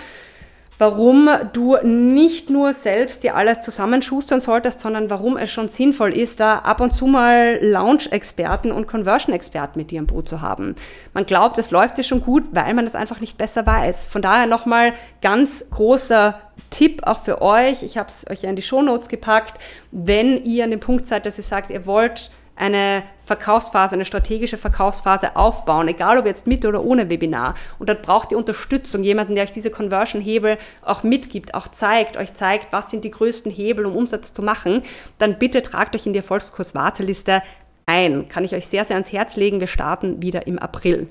warum 0.81 1.29
du 1.53 1.77
nicht 1.83 2.49
nur 2.49 2.73
selbst 2.73 3.23
dir 3.23 3.37
alles 3.37 3.61
zusammenschustern 3.61 4.41
solltest, 4.41 4.81
sondern 4.81 5.11
warum 5.11 5.37
es 5.37 5.51
schon 5.51 5.69
sinnvoll 5.69 6.17
ist, 6.17 6.41
da 6.41 6.61
ab 6.61 6.81
und 6.81 6.93
zu 6.93 7.07
mal 7.07 7.59
Launch-Experten 7.61 8.73
und 8.73 8.89
Conversion-Experten 8.89 9.79
mit 9.79 9.91
dir 9.91 9.99
im 9.99 10.07
Boot 10.07 10.27
zu 10.27 10.41
haben. 10.41 10.75
Man 11.13 11.27
glaubt, 11.27 11.59
es 11.59 11.71
läuft 11.71 11.99
dir 11.99 12.03
schon 12.03 12.23
gut, 12.23 12.45
weil 12.53 12.73
man 12.73 12.87
das 12.87 12.95
einfach 12.95 13.21
nicht 13.21 13.37
besser 13.37 13.67
weiß. 13.67 14.07
Von 14.07 14.23
daher 14.23 14.47
nochmal 14.47 14.95
ganz 15.21 15.69
großer 15.71 16.41
Tipp 16.71 17.03
auch 17.05 17.21
für 17.21 17.43
euch. 17.43 17.83
Ich 17.83 17.99
habe 17.99 18.09
es 18.09 18.29
euch 18.31 18.43
ja 18.43 18.49
in 18.49 18.57
die 18.57 18.63
Shownotes 18.63 19.09
gepackt. 19.09 19.61
Wenn 19.91 20.43
ihr 20.45 20.65
an 20.65 20.71
dem 20.71 20.81
Punkt 20.81 21.07
seid, 21.07 21.27
dass 21.27 21.37
ihr 21.37 21.45
sagt, 21.45 21.71
ihr 21.71 21.85
wollt 21.85 22.31
eine 22.57 23.03
Verkaufsphase, 23.31 23.95
eine 23.95 24.05
strategische 24.05 24.59
Verkaufsphase 24.59 25.37
aufbauen, 25.37 25.87
egal 25.87 26.19
ob 26.19 26.27
jetzt 26.27 26.49
mit 26.49 26.65
oder 26.65 26.83
ohne 26.83 27.11
Webinar. 27.11 27.55
Und 27.79 27.89
dort 27.89 28.03
braucht 28.03 28.33
ihr 28.33 28.39
Unterstützung, 28.39 29.05
jemanden, 29.05 29.37
der 29.37 29.45
euch 29.45 29.53
diese 29.53 29.71
Conversion-Hebel 29.71 30.59
auch 30.83 31.05
mitgibt, 31.05 31.55
auch 31.55 31.69
zeigt, 31.69 32.17
euch 32.17 32.35
zeigt, 32.35 32.73
was 32.73 32.91
sind 32.91 33.05
die 33.05 33.13
größten 33.13 33.53
Hebel, 33.53 33.87
um 33.87 33.95
Umsatz 33.95 34.33
zu 34.33 34.43
machen. 34.43 34.83
Dann 35.19 35.39
bitte 35.39 35.63
tragt 35.63 35.95
euch 35.95 36.07
in 36.07 36.13
die 36.13 36.19
Erfolgskurs-Warteliste 36.19 37.43
ein. 37.87 38.27
Kann 38.27 38.43
ich 38.43 38.53
euch 38.53 38.67
sehr, 38.67 38.85
sehr 38.85 38.97
ans 38.97 39.13
Herz 39.13 39.37
legen. 39.37 39.61
Wir 39.61 39.69
starten 39.69 40.21
wieder 40.21 40.49
im 40.49 40.59
April. 40.59 41.07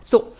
So. 0.00 0.32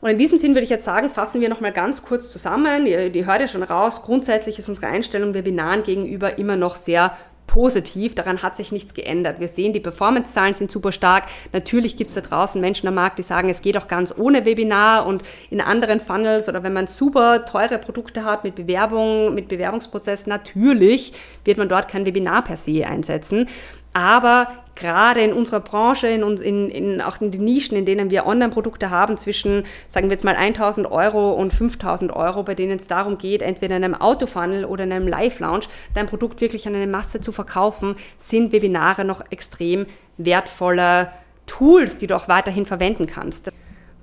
Und 0.00 0.08
in 0.08 0.16
diesem 0.16 0.38
Sinn 0.38 0.54
würde 0.54 0.64
ich 0.64 0.70
jetzt 0.70 0.86
sagen, 0.86 1.10
fassen 1.10 1.42
wir 1.42 1.50
nochmal 1.50 1.72
ganz 1.72 2.02
kurz 2.02 2.30
zusammen. 2.30 2.86
Ihr, 2.86 3.14
ihr 3.14 3.26
hört 3.26 3.42
ja 3.42 3.48
schon 3.48 3.64
raus, 3.64 4.00
grundsätzlich 4.02 4.58
ist 4.58 4.70
unsere 4.70 4.86
Einstellung 4.86 5.34
Webinaren 5.34 5.82
gegenüber 5.82 6.38
immer 6.38 6.56
noch 6.56 6.76
sehr 6.76 7.18
positiv. 7.58 8.14
Daran 8.14 8.40
hat 8.40 8.54
sich 8.54 8.70
nichts 8.70 8.94
geändert. 8.94 9.40
Wir 9.40 9.48
sehen, 9.48 9.72
die 9.72 9.80
Performance-Zahlen 9.80 10.54
sind 10.54 10.70
super 10.70 10.92
stark. 10.92 11.24
Natürlich 11.52 11.96
gibt 11.96 12.10
es 12.10 12.14
da 12.14 12.20
draußen 12.20 12.60
Menschen 12.60 12.86
am 12.86 12.94
Markt, 12.94 13.18
die 13.18 13.24
sagen, 13.24 13.48
es 13.48 13.62
geht 13.62 13.76
auch 13.76 13.88
ganz 13.88 14.14
ohne 14.16 14.44
Webinar 14.44 15.04
und 15.04 15.24
in 15.50 15.60
anderen 15.60 15.98
Funnels 15.98 16.48
oder 16.48 16.62
wenn 16.62 16.72
man 16.72 16.86
super 16.86 17.44
teure 17.46 17.78
Produkte 17.78 18.24
hat 18.24 18.44
mit 18.44 18.54
Bewerbung, 18.54 19.34
mit 19.34 19.48
Bewerbungsprozess, 19.48 20.28
natürlich 20.28 21.12
wird 21.44 21.58
man 21.58 21.68
dort 21.68 21.88
kein 21.88 22.06
Webinar 22.06 22.44
per 22.44 22.56
se 22.56 22.86
einsetzen. 22.86 23.48
Aber 23.92 24.46
gerade 24.78 25.20
in 25.20 25.32
unserer 25.32 25.60
Branche, 25.60 26.08
in 26.08 26.22
uns, 26.22 26.40
in, 26.40 26.70
in, 26.70 27.00
auch 27.00 27.20
in 27.20 27.30
den 27.30 27.44
Nischen, 27.44 27.76
in 27.76 27.84
denen 27.84 28.10
wir 28.10 28.26
Online-Produkte 28.26 28.90
haben, 28.90 29.18
zwischen, 29.18 29.64
sagen 29.88 30.08
wir 30.08 30.12
jetzt 30.12 30.24
mal 30.24 30.36
1000 30.36 30.90
Euro 30.90 31.32
und 31.32 31.52
5000 31.52 32.12
Euro, 32.12 32.42
bei 32.42 32.54
denen 32.54 32.78
es 32.78 32.86
darum 32.86 33.18
geht, 33.18 33.42
entweder 33.42 33.76
in 33.76 33.84
einem 33.84 33.94
Autofunnel 33.94 34.64
oder 34.64 34.84
in 34.84 34.92
einem 34.92 35.08
Live-Lounge 35.08 35.66
dein 35.94 36.06
Produkt 36.06 36.40
wirklich 36.40 36.66
an 36.66 36.74
eine 36.74 36.86
Masse 36.86 37.20
zu 37.20 37.32
verkaufen, 37.32 37.96
sind 38.18 38.52
Webinare 38.52 39.04
noch 39.04 39.22
extrem 39.30 39.86
wertvolle 40.16 41.10
Tools, 41.46 41.96
die 41.96 42.06
du 42.06 42.14
auch 42.14 42.28
weiterhin 42.28 42.66
verwenden 42.66 43.06
kannst. 43.06 43.50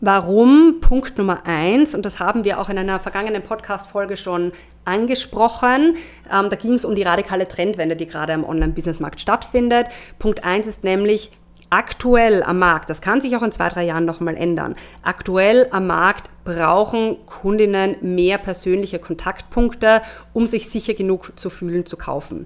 Warum? 0.05 0.81
Punkt 0.81 1.17
Nummer 1.17 1.47
eins, 1.47 1.95
und 1.95 2.05
das 2.05 2.19
haben 2.19 2.43
wir 2.43 2.59
auch 2.59 2.69
in 2.69 2.77
einer 2.77 2.99
vergangenen 2.99 3.41
Podcast-Folge 3.41 4.17
schon 4.17 4.51
angesprochen. 4.83 5.95
Ähm, 6.31 6.49
da 6.51 6.55
ging 6.55 6.73
es 6.73 6.85
um 6.85 6.93
die 6.93 7.01
radikale 7.01 7.47
Trendwende, 7.47 7.95
die 7.95 8.05
gerade 8.05 8.33
am 8.33 8.43
Online-Business-Markt 8.43 9.19
stattfindet. 9.19 9.87
Punkt 10.19 10.43
eins 10.43 10.67
ist 10.67 10.83
nämlich, 10.83 11.31
aktuell 11.71 12.43
am 12.43 12.59
Markt, 12.59 12.91
das 12.91 13.01
kann 13.01 13.19
sich 13.19 13.35
auch 13.35 13.41
in 13.41 13.51
zwei, 13.51 13.67
drei 13.67 13.83
Jahren 13.83 14.05
nochmal 14.05 14.37
ändern, 14.37 14.75
aktuell 15.01 15.69
am 15.71 15.87
Markt 15.87 16.29
brauchen 16.43 17.25
Kundinnen 17.25 17.95
mehr 18.01 18.37
persönliche 18.37 18.99
Kontaktpunkte, 18.99 20.03
um 20.33 20.45
sich 20.45 20.69
sicher 20.69 20.93
genug 20.93 21.31
zu 21.35 21.49
fühlen, 21.49 21.87
zu 21.87 21.97
kaufen. 21.97 22.45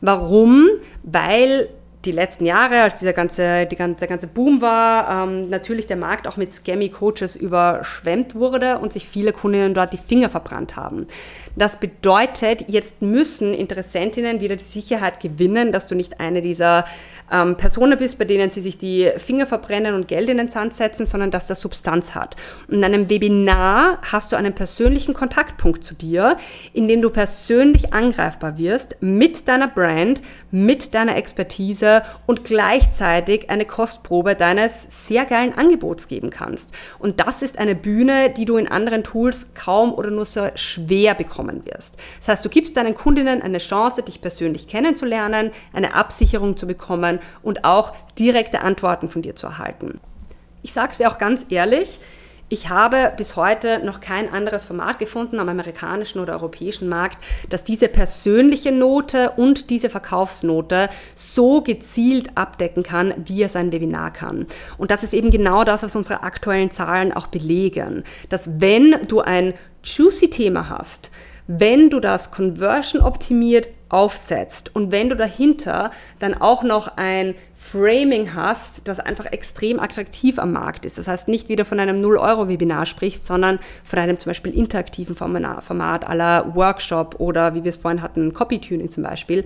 Warum? 0.00 0.66
Weil 1.04 1.68
die 2.06 2.12
letzten 2.12 2.46
Jahre, 2.46 2.82
als 2.82 2.98
dieser 2.98 3.12
ganze, 3.12 3.66
die 3.66 3.76
ganze, 3.76 4.00
der 4.00 4.08
ganze 4.08 4.26
Boom 4.28 4.60
war, 4.62 5.24
ähm, 5.24 5.48
natürlich 5.50 5.86
der 5.86 5.96
Markt 5.96 6.26
auch 6.26 6.36
mit 6.36 6.52
Scammy-Coaches 6.52 7.36
überschwemmt 7.36 8.34
wurde 8.34 8.78
und 8.78 8.92
sich 8.92 9.06
viele 9.06 9.32
Kundinnen 9.32 9.74
dort 9.74 9.92
die 9.92 9.98
Finger 9.98 10.28
verbrannt 10.28 10.76
haben. 10.76 11.06
Das 11.56 11.80
bedeutet, 11.80 12.64
jetzt 12.68 13.02
müssen 13.02 13.52
Interessentinnen 13.54 14.40
wieder 14.40 14.56
die 14.56 14.64
Sicherheit 14.64 15.20
gewinnen, 15.20 15.72
dass 15.72 15.88
du 15.88 15.94
nicht 15.94 16.20
eine 16.20 16.42
dieser 16.42 16.84
ähm, 17.30 17.56
Personen 17.56 17.98
bist, 17.98 18.18
bei 18.18 18.24
denen 18.24 18.50
sie 18.50 18.60
sich 18.60 18.78
die 18.78 19.10
Finger 19.16 19.46
verbrennen 19.46 19.94
und 19.94 20.08
Geld 20.08 20.28
in 20.28 20.38
den 20.38 20.48
Sand 20.48 20.74
setzen, 20.74 21.06
sondern 21.06 21.30
dass 21.30 21.46
das 21.46 21.60
Substanz 21.60 22.14
hat. 22.14 22.36
Und 22.68 22.74
in 22.74 22.84
einem 22.84 23.10
Webinar 23.10 23.98
hast 24.02 24.32
du 24.32 24.36
einen 24.36 24.54
persönlichen 24.54 25.14
Kontaktpunkt 25.14 25.82
zu 25.82 25.94
dir, 25.94 26.36
in 26.72 26.88
dem 26.88 27.02
du 27.02 27.10
persönlich 27.10 27.92
angreifbar 27.92 28.58
wirst 28.58 28.96
mit 29.00 29.48
deiner 29.48 29.68
Brand, 29.68 30.22
mit 30.50 30.94
deiner 30.94 31.16
Expertise 31.16 31.95
und 32.26 32.44
gleichzeitig 32.44 33.50
eine 33.50 33.64
Kostprobe 33.64 34.34
deines 34.34 34.86
sehr 34.90 35.24
geilen 35.26 35.52
Angebots 35.56 36.08
geben 36.08 36.30
kannst. 36.30 36.72
Und 36.98 37.20
das 37.20 37.42
ist 37.42 37.58
eine 37.58 37.74
Bühne, 37.74 38.30
die 38.30 38.44
du 38.44 38.56
in 38.56 38.68
anderen 38.68 39.04
Tools 39.04 39.48
kaum 39.54 39.92
oder 39.92 40.10
nur 40.10 40.24
so 40.24 40.48
schwer 40.54 41.14
bekommen 41.14 41.64
wirst. 41.66 41.94
Das 42.20 42.28
heißt, 42.28 42.44
du 42.44 42.48
gibst 42.48 42.76
deinen 42.76 42.94
Kundinnen 42.94 43.42
eine 43.42 43.58
Chance, 43.58 44.02
dich 44.02 44.20
persönlich 44.20 44.68
kennenzulernen, 44.68 45.52
eine 45.72 45.94
Absicherung 45.94 46.56
zu 46.56 46.66
bekommen, 46.66 47.20
und 47.42 47.64
auch 47.64 47.94
direkte 48.18 48.60
Antworten 48.60 49.08
von 49.08 49.22
dir 49.22 49.36
zu 49.36 49.46
erhalten. 49.46 50.00
Ich 50.62 50.72
sage 50.72 50.92
es 50.92 50.98
dir 50.98 51.08
auch 51.08 51.18
ganz 51.18 51.46
ehrlich, 51.48 52.00
ich 52.48 52.68
habe 52.68 53.12
bis 53.16 53.34
heute 53.34 53.84
noch 53.84 54.00
kein 54.00 54.32
anderes 54.32 54.64
Format 54.64 54.98
gefunden 55.00 55.40
am 55.40 55.48
amerikanischen 55.48 56.20
oder 56.20 56.34
europäischen 56.34 56.88
Markt, 56.88 57.18
das 57.50 57.64
diese 57.64 57.88
persönliche 57.88 58.70
Note 58.70 59.32
und 59.36 59.68
diese 59.70 59.90
Verkaufsnote 59.90 60.88
so 61.16 61.62
gezielt 61.62 62.30
abdecken 62.36 62.84
kann, 62.84 63.14
wie 63.24 63.42
es 63.42 63.56
ein 63.56 63.72
Webinar 63.72 64.12
kann. 64.12 64.46
Und 64.78 64.92
das 64.92 65.02
ist 65.02 65.12
eben 65.12 65.32
genau 65.32 65.64
das, 65.64 65.82
was 65.82 65.96
unsere 65.96 66.22
aktuellen 66.22 66.70
Zahlen 66.70 67.12
auch 67.12 67.26
belegen. 67.26 68.04
Dass 68.28 68.60
wenn 68.60 68.94
du 69.08 69.20
ein 69.20 69.54
juicy 69.82 70.30
Thema 70.30 70.68
hast, 70.68 71.10
wenn 71.48 71.90
du 71.90 72.00
das 72.00 72.30
conversion 72.30 73.02
optimiert 73.02 73.68
aufsetzt 73.88 74.74
und 74.74 74.90
wenn 74.90 75.08
du 75.08 75.16
dahinter 75.16 75.90
dann 76.18 76.34
auch 76.34 76.62
noch 76.62 76.96
ein 76.96 77.34
Framing 77.58 78.34
hast, 78.34 78.86
das 78.86 79.00
einfach 79.00 79.26
extrem 79.26 79.80
attraktiv 79.80 80.38
am 80.38 80.52
Markt 80.52 80.84
ist. 80.84 80.98
Das 80.98 81.08
heißt, 81.08 81.26
nicht 81.26 81.48
wieder 81.48 81.64
von 81.64 81.80
einem 81.80 82.04
0-Euro-Webinar 82.04 82.86
sprichst, 82.86 83.26
sondern 83.26 83.58
von 83.82 83.98
einem 83.98 84.18
zum 84.18 84.30
Beispiel 84.30 84.56
interaktiven 84.56 85.16
Format 85.16 86.06
aller 86.06 86.54
Workshop 86.54 87.16
oder 87.18 87.54
wie 87.54 87.64
wir 87.64 87.70
es 87.70 87.78
vorhin 87.78 88.02
hatten, 88.02 88.32
Copy-Tuning 88.32 88.90
zum 88.90 89.02
Beispiel, 89.02 89.44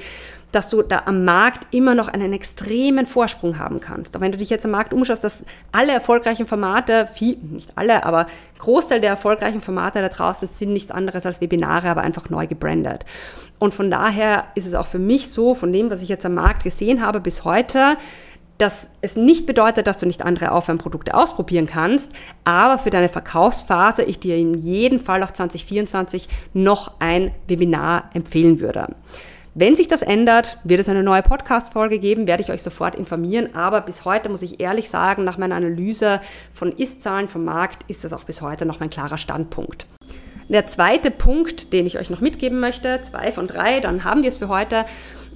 dass 0.53 0.69
du 0.69 0.83
da 0.83 1.05
am 1.07 1.25
Markt 1.25 1.73
immer 1.73 1.95
noch 1.95 2.09
einen 2.09 2.33
extremen 2.33 3.07
Vorsprung 3.07 3.59
haben 3.59 3.81
kannst. 3.81 4.17
Aber 4.17 4.25
wenn 4.25 4.33
du 4.33 4.39
dich 4.39 4.51
jetzt 4.51 4.65
am 4.65 4.73
Markt 4.73 4.93
umschaust, 4.93 5.23
dass 5.23 5.45
alle 5.73 5.93
erfolgreichen 5.93 6.47
Formate, 6.47 7.07
viel, 7.07 7.39
nicht 7.39 7.71
alle, 7.77 8.05
aber 8.05 8.27
Großteil 8.59 9.01
der 9.01 9.11
erfolgreichen 9.11 9.61
Formate 9.61 10.03
da 10.03 10.09
draußen 10.09 10.49
sind 10.49 10.73
nichts 10.73 10.91
anderes 10.91 11.25
als 11.25 11.41
Webinare, 11.41 11.89
aber 11.89 12.03
einfach 12.03 12.29
neu 12.29 12.47
gebrandet. 12.47 13.05
Und 13.61 13.75
von 13.75 13.91
daher 13.91 14.47
ist 14.57 14.67
es 14.67 14.75
auch 14.75 14.87
für 14.87 14.99
mich 14.99 15.29
so, 15.29 15.55
von 15.55 15.73
dem, 15.73 15.91
was 15.91 16.03
ich 16.03 16.09
jetzt 16.09 16.27
am 16.27 16.35
Markt 16.35 16.65
gesehen 16.65 17.05
habe 17.05 17.21
bis 17.21 17.45
heute, 17.45 17.99
dass 18.57 18.89
es 19.01 19.17
nicht 19.17 19.47
bedeutet, 19.47 19.87
dass 19.87 19.99
du 19.99 20.07
nicht 20.07 20.23
andere 20.23 20.53
Aufwärmprodukte 20.53 21.15
ausprobieren 21.15 21.67
kannst, 21.67 22.11
aber 22.45 22.79
für 22.79 22.91
deine 22.91 23.09
Verkaufsphase 23.09 24.03
ich 24.03 24.19
dir 24.19 24.37
in 24.37 24.55
jedem 24.55 24.99
Fall 24.99 25.23
auch 25.23 25.31
2024 25.31 26.29
noch 26.53 26.93
ein 26.99 27.33
Webinar 27.47 28.11
empfehlen 28.13 28.61
würde. 28.61 28.89
Wenn 29.55 29.77
sich 29.77 29.89
das 29.89 30.03
ändert, 30.03 30.59
wird 30.65 30.81
es 30.81 30.89
eine 30.89 31.03
neue 31.03 31.23
Podcast-Folge 31.23 31.99
geben, 31.99 32.27
werde 32.27 32.43
ich 32.43 32.53
euch 32.53 32.63
sofort 32.63 32.95
informieren. 32.95 33.55
Aber 33.55 33.81
bis 33.81 34.05
heute 34.05 34.29
muss 34.29 34.43
ich 34.43 34.61
ehrlich 34.61 34.89
sagen, 34.89 35.25
nach 35.25 35.39
meiner 35.39 35.57
Analyse 35.57 36.21
von 36.53 36.71
Ist-Zahlen 36.71 37.29
vom 37.29 37.45
Markt 37.45 37.83
ist 37.89 38.05
das 38.05 38.13
auch 38.13 38.25
bis 38.25 38.43
heute 38.43 38.65
noch 38.65 38.79
mein 38.79 38.91
klarer 38.91 39.19
Standpunkt. 39.19 39.87
Der 40.51 40.67
zweite 40.67 41.13
Punkt, 41.13 41.73
den 41.73 41.87
ich 41.87 41.97
euch 41.97 42.11
noch 42.11 42.21
mitgeben 42.21 42.59
möchte, 42.59 43.01
zwei 43.03 43.31
von 43.31 43.47
drei, 43.47 43.79
dann 43.79 44.03
haben 44.03 44.23
wir 44.23 44.29
es 44.29 44.39
für 44.39 44.49
heute. 44.49 44.85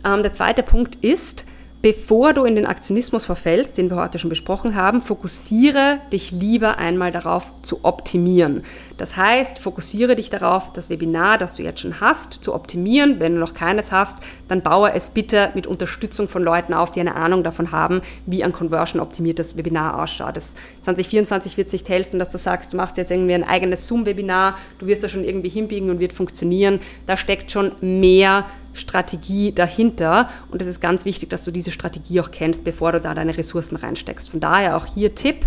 Ähm, 0.05 0.25
der 0.25 0.33
zweite 0.33 0.65
Punkt 0.65 0.97
ist, 1.05 1.45
bevor 1.85 2.33
du 2.33 2.47
in 2.47 2.57
den 2.57 2.65
Aktionismus 2.65 3.27
verfällst, 3.27 3.77
den 3.77 3.91
wir 3.91 3.99
heute 3.99 4.19
schon 4.19 4.31
besprochen 4.31 4.75
haben, 4.75 5.03
fokussiere 5.03 5.99
dich 6.11 6.31
lieber 6.31 6.79
einmal 6.79 7.13
darauf 7.13 7.53
zu 7.61 7.81
optimieren. 7.85 8.63
Das 8.97 9.19
heißt, 9.19 9.59
fokussiere 9.59 10.17
dich 10.17 10.31
darauf, 10.31 10.73
das 10.73 10.89
Webinar, 10.89 11.37
das 11.37 11.53
du 11.53 11.63
jetzt 11.63 11.81
schon 11.81 12.01
hast, 12.01 12.43
zu 12.43 12.55
optimieren. 12.55 13.21
Wenn 13.21 13.35
du 13.35 13.39
noch 13.39 13.53
keines 13.53 13.93
hast, 13.93 14.17
dann 14.49 14.63
baue 14.63 14.95
es 14.95 15.11
bitte 15.11 15.51
mit 15.55 15.67
Unterstützung 15.67 16.27
von 16.27 16.43
Leuten 16.43 16.73
auf, 16.73 16.91
die 16.91 17.01
eine 17.01 17.17
Ahnung 17.17 17.45
davon 17.45 17.71
haben, 17.71 18.01
wie 18.25 18.43
ein 18.43 18.55
conversion-optimiertes 18.55 19.59
Webinar 19.59 20.03
ausschaut. 20.03 20.39
Das 20.39 20.55
2024 20.85 21.59
wird 21.59 21.71
nicht 21.71 21.91
helfen, 21.91 22.19
dass 22.19 22.31
du 22.31 22.39
sagst, 22.39 22.73
du 22.73 22.79
machst 22.79 22.97
jetzt 22.97 23.11
irgendwie 23.11 23.35
ein 23.35 23.45
eigenes 23.45 23.87
Zoom-Webinar, 23.87 24.57
du 24.79 24.87
wirst 24.87 25.03
das 25.03 25.11
schon 25.11 25.25
irgendwie 25.25 25.51
hinbiegen 25.51 25.91
und 25.91 26.01
wird 26.01 26.15
funktionieren. 26.15 26.81
Da 27.05 27.19
steckt 27.19 27.51
schon 27.51 27.73
mehr 27.83 28.47
Strategie 28.75 29.53
dahinter. 29.53 30.29
Und 30.51 30.61
es 30.61 30.69
ist 30.69 30.81
ganz 30.81 31.05
wichtig, 31.05 31.31
dass 31.31 31.45
du 31.45 31.51
diese 31.51 31.71
Strategie 31.71 32.21
auch 32.21 32.31
kennst, 32.31 32.65
bevor 32.65 32.93
du 32.93 33.01
da 33.01 33.15
deine 33.15 33.37
Ressourcen 33.37 33.77
reinsteckst. 33.77 34.29
Von 34.29 34.41
daher 34.41 34.77
auch 34.77 34.87
hier 34.87 35.15
Tipp, 35.15 35.47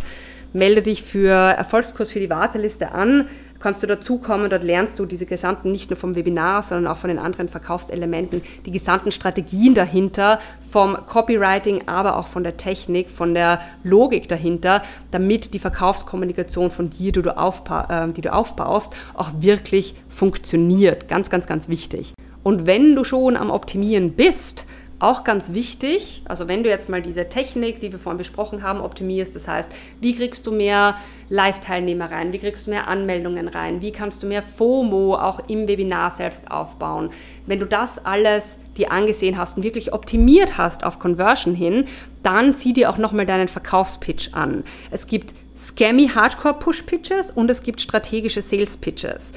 melde 0.54 0.82
dich 0.82 1.04
für 1.04 1.32
Erfolgskurs 1.32 2.12
für 2.12 2.20
die 2.20 2.30
Warteliste 2.30 2.92
an. 2.92 3.28
Kannst 3.60 3.82
du 3.82 3.88
dazukommen, 3.88 4.52
dort 4.52 4.64
lernst 4.64 5.00
du 5.00 5.06
diese 5.08 5.26
gesamten, 5.26 5.72
nicht 5.72 5.90
nur 5.90 5.98
vom 5.98 6.16
Webinar, 6.16 6.62
sondern 6.62 6.92
auch 6.92 6.98
von 6.98 7.08
den 7.08 7.18
anderen 7.18 7.50
Verkaufselementen, 7.50 8.44
die 8.66 8.72
gesamten 8.72 9.12
Strategien 9.12 9.74
dahinter, 9.74 10.40
vom 10.70 10.96
Copywriting, 11.08 11.88
aber 11.88 12.18
auch 12.18 12.28
von 12.28 12.44
der 12.44 12.58
Technik, 12.58 13.10
von 13.10 13.34
der 13.34 13.62
Logik 13.84 14.30
dahinter, 14.30 14.84
damit 15.10 15.56
die 15.56 15.60
Verkaufskommunikation 15.60 16.70
von 16.70 16.92
dir, 16.92 17.12
die 17.12 17.24
du, 17.24 17.36
aufba 17.36 18.06
äh, 18.06 18.14
die 18.14 18.22
du 18.22 18.32
aufbaust, 18.32 18.94
auch 19.16 19.32
wirklich 19.40 19.96
funktioniert. 20.08 21.08
Ganz, 21.08 21.32
ganz, 21.32 21.48
ganz 21.48 21.68
wichtig. 21.68 22.14
Und 22.48 22.66
wenn 22.66 22.96
du 22.96 23.04
schon 23.04 23.36
am 23.36 23.50
Optimieren 23.52 24.14
bist, 24.14 24.66
auch 25.00 25.26
ganz 25.26 25.52
wichtig, 25.52 26.22
also 26.30 26.48
wenn 26.48 26.64
du 26.64 26.70
jetzt 26.70 26.88
mal 26.88 27.02
diese 27.02 27.28
Technik, 27.28 27.82
die 27.82 27.92
wir 27.92 28.00
vorhin 28.00 28.18
besprochen 28.18 28.64
haben, 28.64 28.80
optimierst, 28.80 29.36
das 29.36 29.50
heißt, 29.50 29.70
wie 30.00 30.16
kriegst 30.16 30.48
du 30.48 30.54
mehr 30.54 30.96
Live-Teilnehmer 31.28 32.10
rein, 32.10 32.32
wie 32.32 32.40
kriegst 32.40 32.66
du 32.66 32.70
mehr 32.70 32.88
Anmeldungen 32.88 33.50
rein, 33.50 33.82
wie 33.82 33.92
kannst 33.92 34.24
du 34.24 34.28
mehr 34.28 34.42
FOMO 34.42 35.16
auch 35.16 35.42
im 35.50 35.68
Webinar 35.68 36.10
selbst 36.12 36.50
aufbauen. 36.50 37.10
Wenn 37.48 37.60
du 37.60 37.66
das 37.66 38.06
alles 38.06 38.60
dir 38.78 38.94
angesehen 38.94 39.38
hast 39.38 39.58
und 39.58 39.64
wirklich 39.64 39.92
optimiert 39.92 40.58
hast 40.58 40.86
auf 40.86 41.00
Conversion 41.00 41.54
hin, 41.54 41.84
dann 42.24 42.56
zieh 42.56 42.72
dir 42.72 42.90
auch 42.90 42.98
nochmal 42.98 43.26
deinen 43.26 43.50
Verkaufspitch 43.50 44.34
an. 44.36 44.64
Es 44.90 45.06
gibt 45.06 45.34
Scammy 45.58 46.08
Hardcore 46.08 46.54
Push 46.54 46.84
Pitches 46.84 47.30
und 47.30 47.52
es 47.52 47.62
gibt 47.62 47.82
strategische 47.82 48.42
Sales 48.42 48.78
Pitches. 48.78 49.34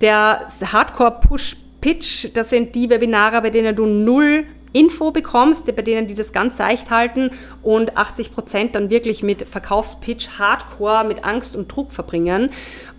Der 0.00 0.48
Hardcore 0.72 1.18
Push 1.20 1.58
Pitch, 1.84 2.28
das 2.32 2.48
sind 2.48 2.74
die 2.74 2.88
Webinare, 2.88 3.42
bei 3.42 3.50
denen 3.50 3.76
du 3.76 3.84
null 3.84 4.46
Info 4.72 5.10
bekommst, 5.10 5.66
bei 5.66 5.82
denen 5.82 6.06
die 6.06 6.14
das 6.14 6.32
ganz 6.32 6.56
seicht 6.56 6.88
halten 6.88 7.30
und 7.62 7.98
80 7.98 8.32
Prozent 8.32 8.74
dann 8.74 8.88
wirklich 8.88 9.22
mit 9.22 9.46
Verkaufspitch 9.46 10.38
hardcore, 10.38 11.04
mit 11.04 11.24
Angst 11.24 11.54
und 11.54 11.68
Druck 11.68 11.92
verbringen. 11.92 12.48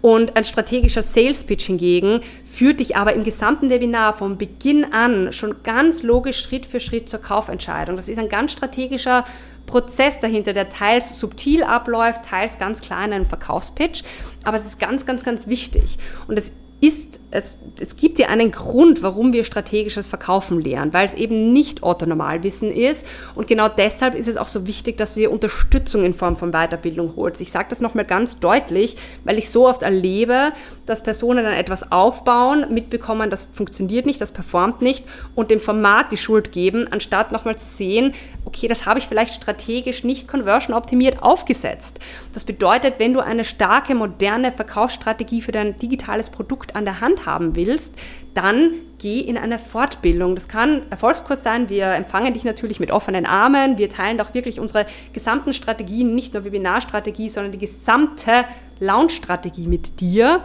Und 0.02 0.38
ein 0.38 0.46
strategischer 0.46 1.02
Sales 1.02 1.46
Pitch 1.46 1.66
hingegen 1.66 2.22
führt 2.46 2.80
dich 2.80 2.96
aber 2.96 3.14
im 3.14 3.24
gesamten 3.24 3.72
Webinar 3.72 4.14
von 4.14 4.38
Beginn 4.38 4.94
an 4.94 5.34
schon 5.34 5.64
ganz 5.64 6.04
logisch 6.04 6.40
Schritt 6.40 6.68
für 6.68 6.80
Schritt 6.80 7.10
zur 7.10 7.22
Kaufentscheidung. 7.22 7.96
Das 7.96 8.08
ist 8.08 8.20
ein 8.20 8.30
ganz 8.30 8.52
strategischer 8.52 9.26
Prozess 9.66 10.20
dahinter, 10.20 10.54
der 10.54 10.70
teils 10.70 11.20
subtil 11.20 11.64
abläuft, 11.64 12.26
teils 12.30 12.60
ganz 12.60 12.82
klar 12.82 13.04
in 13.04 13.14
einem 13.14 13.26
Verkaufspitch. 13.26 14.04
Aber 14.44 14.58
es 14.58 14.66
ist 14.66 14.78
ganz, 14.78 15.08
ganz, 15.08 15.24
ganz 15.24 15.48
wichtig. 15.48 15.98
Und 16.28 16.38
das 16.38 16.52
ist, 16.88 17.20
es, 17.32 17.58
es 17.80 17.96
gibt 17.96 18.20
ja 18.20 18.28
einen 18.28 18.52
Grund, 18.52 19.04
warum 19.04 19.34
wir 19.34 19.44
strategisches 19.44 20.08
Verkaufen 20.08 20.62
lernen, 20.62 20.94
weil 20.94 21.06
es 21.06 21.14
eben 21.14 21.52
nicht 21.52 21.84
Otto-Normalwissen 21.84 22.72
ist. 22.72 23.06
Und 23.36 23.48
genau 23.48 23.68
deshalb 23.68 24.16
ist 24.16 24.28
es 24.28 24.38
auch 24.38 24.48
so 24.48 24.66
wichtig, 24.68 24.98
dass 24.98 25.14
du 25.14 25.20
dir 25.20 25.32
Unterstützung 25.32 26.06
in 26.06 26.14
Form 26.14 26.38
von 26.38 26.52
Weiterbildung 26.52 27.14
holst. 27.16 27.42
Ich 27.42 27.52
sage 27.52 27.68
das 27.70 27.82
nochmal 27.82 28.06
ganz 28.06 28.40
deutlich, 28.40 28.96
weil 29.24 29.38
ich 29.38 29.50
so 29.50 29.68
oft 29.68 29.84
erlebe, 29.84 30.52
dass 30.86 31.04
Personen 31.04 31.44
dann 31.44 31.54
etwas 31.54 31.92
aufbauen, 31.92 32.74
mitbekommen, 32.74 33.30
das 33.30 33.44
funktioniert 33.44 34.06
nicht, 34.06 34.22
das 34.22 34.32
performt 34.32 34.82
nicht 34.82 35.04
und 35.34 35.52
dem 35.52 35.60
Format 35.60 36.12
die 36.12 36.18
Schuld 36.18 36.52
geben, 36.52 36.88
anstatt 36.92 37.32
nochmal 37.32 37.58
zu 37.58 37.66
sehen, 37.66 38.14
okay, 38.46 38.68
das 38.68 38.86
habe 38.86 39.00
ich 39.00 39.08
vielleicht 39.08 39.34
strategisch 39.34 40.04
nicht 40.04 40.28
conversion 40.28 40.76
optimiert 40.76 41.22
aufgesetzt. 41.24 42.00
Das 42.34 42.44
bedeutet, 42.44 42.96
wenn 43.00 43.14
du 43.14 43.20
eine 43.20 43.44
starke, 43.44 43.96
moderne 43.96 44.52
Verkaufsstrategie 44.52 45.42
für 45.42 45.52
dein 45.52 45.78
digitales 45.80 46.30
Produkt 46.30 46.75
an 46.76 46.86
der 46.86 47.02
Hand 47.02 47.26
haben 47.26 47.56
willst, 47.56 47.94
dann 48.34 48.72
geh 49.00 49.20
in 49.20 49.38
eine 49.38 49.60
Fortbildung. 49.60 50.36
Das 50.36 50.48
kann 50.48 50.84
Erfolgskurs 50.90 51.44
sein. 51.44 51.70
Wir 51.70 51.88
empfangen 51.94 52.34
dich 52.34 52.44
natürlich 52.44 52.80
mit 52.80 52.92
offenen 52.92 53.26
Armen. 53.26 53.78
Wir 53.78 53.90
teilen 53.90 54.18
doch 54.18 54.34
wirklich 54.34 54.60
unsere 54.60 54.86
gesamten 55.14 55.54
Strategien, 55.54 56.16
nicht 56.16 56.34
nur 56.34 56.46
Webinarstrategie, 56.46 57.30
sondern 57.30 57.52
die 57.52 57.60
gesamte 57.60 58.46
Launch-Strategie 58.80 59.68
mit 59.68 60.00
dir. 60.00 60.42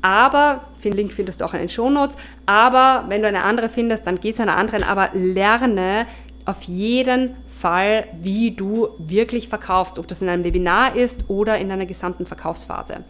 Aber, 0.00 0.68
den 0.84 0.92
Link 0.92 1.12
findest 1.12 1.40
du 1.40 1.44
auch 1.44 1.54
in 1.54 1.60
den 1.60 1.68
Shownotes, 1.68 2.16
aber 2.46 3.04
wenn 3.08 3.20
du 3.20 3.28
eine 3.28 3.42
andere 3.42 3.68
findest, 3.68 4.06
dann 4.06 4.20
geh 4.20 4.32
zu 4.32 4.42
einer 4.42 4.56
anderen, 4.56 4.84
aber 4.84 5.10
lerne 5.12 6.06
auf 6.44 6.62
jeden 6.62 7.34
Fall, 7.46 8.06
wie 8.22 8.52
du 8.52 8.90
wirklich 8.98 9.48
verkaufst, 9.48 9.98
ob 9.98 10.06
das 10.06 10.22
in 10.22 10.28
einem 10.28 10.44
Webinar 10.44 10.94
ist 10.94 11.28
oder 11.28 11.58
in 11.58 11.70
einer 11.70 11.84
gesamten 11.84 12.26
Verkaufsphase. 12.26 13.04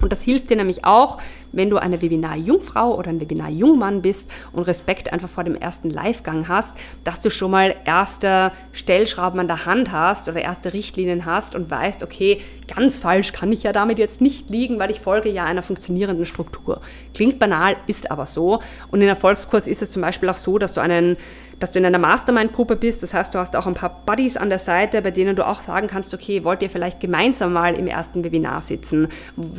Und 0.00 0.10
das 0.10 0.22
hilft 0.22 0.50
dir 0.50 0.56
nämlich 0.56 0.84
auch, 0.84 1.18
wenn 1.52 1.70
du 1.70 1.78
eine 1.78 2.02
Webinar-Jungfrau 2.02 2.96
oder 2.96 3.10
ein 3.10 3.20
Webinar-Jungmann 3.20 4.02
bist 4.02 4.30
und 4.52 4.64
Respekt 4.64 5.12
einfach 5.12 5.28
vor 5.28 5.44
dem 5.44 5.54
ersten 5.54 5.90
Livegang 5.90 6.48
hast, 6.48 6.76
dass 7.04 7.20
du 7.20 7.30
schon 7.30 7.50
mal 7.50 7.74
erste 7.84 8.52
Stellschrauben 8.72 9.40
an 9.40 9.48
der 9.48 9.66
Hand 9.66 9.92
hast 9.92 10.28
oder 10.28 10.42
erste 10.42 10.72
Richtlinien 10.72 11.24
hast 11.24 11.54
und 11.54 11.70
weißt, 11.70 12.02
okay, 12.02 12.40
ganz 12.74 12.98
falsch 12.98 13.32
kann 13.32 13.52
ich 13.52 13.62
ja 13.62 13.72
damit 13.72 13.98
jetzt 13.98 14.20
nicht 14.20 14.50
liegen, 14.50 14.78
weil 14.78 14.90
ich 14.90 15.00
folge 15.00 15.30
ja 15.30 15.44
einer 15.44 15.62
funktionierenden 15.62 16.26
Struktur. 16.26 16.80
Klingt 17.14 17.38
banal, 17.38 17.76
ist 17.86 18.10
aber 18.10 18.26
so. 18.26 18.60
Und 18.90 19.02
in 19.02 19.08
Erfolgskurs 19.08 19.66
ist 19.66 19.82
es 19.82 19.90
zum 19.90 20.02
Beispiel 20.02 20.28
auch 20.28 20.38
so, 20.38 20.58
dass 20.58 20.74
du 20.74 20.80
einen 20.80 21.16
dass 21.62 21.70
du 21.70 21.78
in 21.78 21.86
einer 21.86 21.98
Mastermind-Gruppe 21.98 22.74
bist. 22.74 23.04
Das 23.04 23.14
heißt, 23.14 23.34
du 23.34 23.38
hast 23.38 23.54
auch 23.54 23.68
ein 23.68 23.74
paar 23.74 24.02
Buddies 24.04 24.36
an 24.36 24.50
der 24.50 24.58
Seite, 24.58 25.00
bei 25.00 25.12
denen 25.12 25.36
du 25.36 25.46
auch 25.46 25.62
sagen 25.62 25.86
kannst, 25.86 26.12
okay, 26.12 26.42
wollt 26.42 26.60
ihr 26.60 26.68
vielleicht 26.68 26.98
gemeinsam 26.98 27.52
mal 27.52 27.74
im 27.74 27.86
ersten 27.86 28.24
Webinar 28.24 28.60
sitzen? 28.60 29.06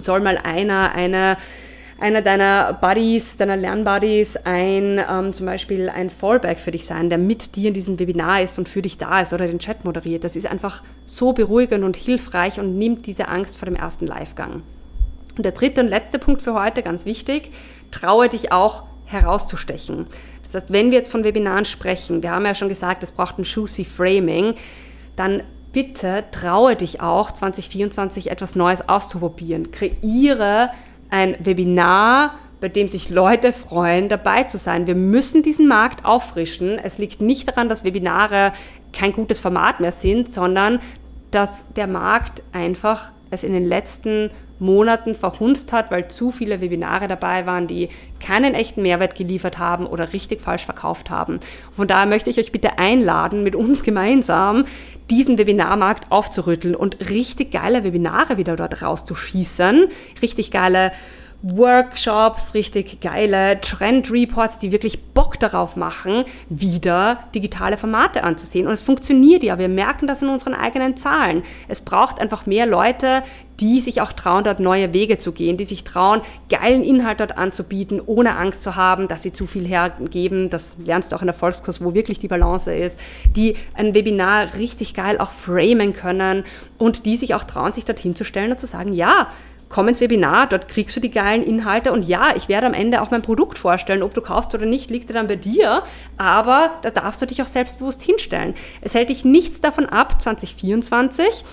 Soll 0.01 0.19
mal 0.19 0.37
einer, 0.37 0.91
eine 0.93 1.37
einer 2.03 2.21
deiner 2.21 2.73
Buddies, 2.73 3.37
deiner 3.37 3.55
Lernbuddies 3.55 4.35
ein 4.43 5.01
ähm, 5.09 5.31
zum 5.31 5.45
Beispiel 5.45 5.87
ein 5.87 6.09
Fallback 6.09 6.59
für 6.59 6.71
dich 6.71 6.85
sein, 6.85 7.09
der 7.09 7.17
mit 7.17 7.55
dir 7.55 7.69
in 7.69 7.73
diesem 7.73 7.97
Webinar 7.97 8.41
ist 8.41 8.59
und 8.59 8.67
für 8.67 8.81
dich 8.81 8.97
da 8.97 9.21
ist 9.21 9.31
oder 9.31 9.47
den 9.47 9.57
Chat 9.57 9.85
moderiert. 9.85 10.25
Das 10.25 10.35
ist 10.35 10.45
einfach 10.45 10.83
so 11.05 11.31
beruhigend 11.31 11.85
und 11.85 11.95
hilfreich 11.95 12.59
und 12.59 12.77
nimmt 12.77 13.07
diese 13.07 13.29
Angst 13.29 13.55
vor 13.55 13.67
dem 13.67 13.77
ersten 13.77 14.05
Livegang. 14.05 14.63
Und 15.37 15.45
der 15.45 15.53
dritte 15.53 15.79
und 15.79 15.87
letzte 15.87 16.19
Punkt 16.19 16.41
für 16.41 16.53
heute, 16.55 16.83
ganz 16.83 17.05
wichtig, 17.05 17.51
traue 17.89 18.27
dich 18.27 18.51
auch 18.51 18.83
herauszustechen. 19.05 20.07
Das 20.43 20.55
heißt, 20.55 20.73
wenn 20.73 20.91
wir 20.91 20.97
jetzt 20.97 21.09
von 21.09 21.23
Webinaren 21.23 21.63
sprechen, 21.63 22.21
wir 22.21 22.31
haben 22.31 22.45
ja 22.45 22.53
schon 22.53 22.67
gesagt, 22.67 23.01
es 23.03 23.13
braucht 23.13 23.39
ein 23.39 23.43
juicy 23.43 23.85
Framing, 23.85 24.55
dann 25.15 25.41
bitte 25.71 26.25
traue 26.31 26.75
dich 26.75 26.99
auch 26.99 27.31
2024 27.31 28.29
etwas 28.29 28.55
Neues 28.55 28.89
auszuprobieren. 28.89 29.71
Kreiere 29.71 30.69
ein 31.13 31.35
Webinar, 31.39 32.39
bei 32.59 32.69
dem 32.69 32.87
sich 32.87 33.09
Leute 33.09 33.53
freuen, 33.53 34.09
dabei 34.09 34.43
zu 34.45 34.57
sein. 34.57 34.87
Wir 34.87 34.95
müssen 34.95 35.43
diesen 35.43 35.67
Markt 35.67 36.05
auffrischen. 36.05 36.79
Es 36.79 36.97
liegt 36.97 37.21
nicht 37.21 37.47
daran, 37.47 37.69
dass 37.69 37.83
Webinare 37.83 38.51
kein 38.93 39.13
gutes 39.13 39.39
Format 39.39 39.79
mehr 39.79 39.91
sind, 39.91 40.33
sondern 40.33 40.79
dass 41.29 41.65
der 41.75 41.85
Markt 41.87 42.41
einfach 42.51 43.11
es 43.29 43.43
in 43.43 43.53
den 43.53 43.65
letzten 43.65 44.31
Monaten 44.63 45.13
verhunzt 45.13 45.71
hat, 45.71 45.91
weil 45.91 46.07
zu 46.07 46.31
viele 46.31 46.61
Webinare 46.61 47.07
dabei 47.07 47.45
waren, 47.45 47.67
die 47.67 47.89
keinen 48.19 48.55
echten 48.55 48.81
Mehrwert 48.81 49.15
geliefert 49.15 49.57
haben 49.57 49.85
oder 49.85 50.13
richtig 50.13 50.41
falsch 50.41 50.65
verkauft 50.65 51.09
haben. 51.09 51.39
Von 51.75 51.87
daher 51.87 52.05
möchte 52.05 52.29
ich 52.29 52.39
euch 52.39 52.51
bitte 52.51 52.79
einladen, 52.79 53.43
mit 53.43 53.55
uns 53.55 53.83
gemeinsam 53.83 54.65
diesen 55.09 55.37
Webinarmarkt 55.37 56.11
aufzurütteln 56.11 56.75
und 56.75 57.09
richtig 57.09 57.51
geile 57.51 57.83
Webinare 57.83 58.37
wieder 58.37 58.55
dort 58.55 58.81
rauszuschießen, 58.81 59.87
richtig 60.21 60.49
geile 60.49 60.91
Workshops, 61.43 62.53
richtig 62.53 63.01
geile 63.01 63.59
Trend-Reports, 63.59 64.59
die 64.59 64.71
wirklich 64.71 65.03
Bock 65.13 65.37
darauf 65.39 65.75
machen, 65.75 66.23
wieder 66.47 67.19
digitale 67.35 67.77
Formate 67.77 68.23
anzusehen. 68.23 68.65
Und 68.65 68.73
es 68.73 68.81
funktioniert 68.81 69.43
ja. 69.43 69.59
Wir 69.59 69.67
merken 69.67 70.07
das 70.07 70.21
in 70.21 70.29
unseren 70.29 70.53
eigenen 70.53 70.95
Zahlen. 70.95 71.43
Es 71.67 71.81
braucht 71.81 72.19
einfach 72.21 72.45
mehr 72.45 72.65
Leute, 72.65 73.23
die 73.59 73.81
sich 73.81 74.01
auch 74.01 74.13
trauen, 74.13 74.45
dort 74.45 74.59
neue 74.59 74.93
Wege 74.93 75.17
zu 75.17 75.31
gehen, 75.31 75.57
die 75.57 75.65
sich 75.65 75.83
trauen, 75.83 76.21
geilen 76.49 76.83
Inhalt 76.83 77.19
dort 77.19 77.37
anzubieten, 77.37 78.01
ohne 78.03 78.35
Angst 78.37 78.63
zu 78.63 78.75
haben, 78.75 79.07
dass 79.07 79.23
sie 79.23 79.33
zu 79.33 79.45
viel 79.45 79.67
hergeben. 79.67 80.49
Das 80.49 80.77
lernst 80.83 81.11
du 81.11 81.15
auch 81.17 81.21
in 81.21 81.27
der 81.27 81.35
Volkskurs, 81.35 81.83
wo 81.83 81.93
wirklich 81.93 82.19
die 82.19 82.27
Balance 82.29 82.73
ist, 82.73 82.99
die 83.35 83.55
ein 83.73 83.93
Webinar 83.93 84.55
richtig 84.55 84.93
geil 84.93 85.19
auch 85.19 85.31
framen 85.31 85.93
können 85.93 86.45
und 86.77 87.05
die 87.05 87.17
sich 87.17 87.35
auch 87.35 87.43
trauen, 87.43 87.73
sich 87.73 87.85
dorthin 87.85 88.15
zu 88.15 88.23
stellen 88.23 88.51
und 88.51 88.59
zu 88.59 88.65
sagen, 88.65 88.93
ja, 88.93 89.27
komm 89.69 89.87
ins 89.87 90.01
Webinar, 90.01 90.47
dort 90.47 90.67
kriegst 90.67 90.95
du 90.95 90.99
die 90.99 91.11
geilen 91.11 91.43
Inhalte 91.43 91.91
und 91.91 92.05
ja, 92.05 92.35
ich 92.35 92.47
werde 92.47 92.67
am 92.67 92.73
Ende 92.73 93.01
auch 93.01 93.11
mein 93.11 93.21
Produkt 93.21 93.57
vorstellen. 93.57 94.03
Ob 94.03 94.13
du 94.13 94.21
kaufst 94.21 94.53
oder 94.53 94.65
nicht, 94.65 94.89
liegt 94.89 95.13
dann 95.13 95.27
bei 95.27 95.35
dir, 95.35 95.83
aber 96.17 96.71
da 96.81 96.89
darfst 96.89 97.21
du 97.21 97.25
dich 97.25 97.41
auch 97.41 97.47
selbstbewusst 97.47 98.01
hinstellen. 98.01 98.55
Es 98.81 98.93
hält 98.93 99.09
dich 99.09 99.25
nichts 99.25 99.59
davon 99.59 99.87
ab, 99.87 100.21
2024 100.21 101.43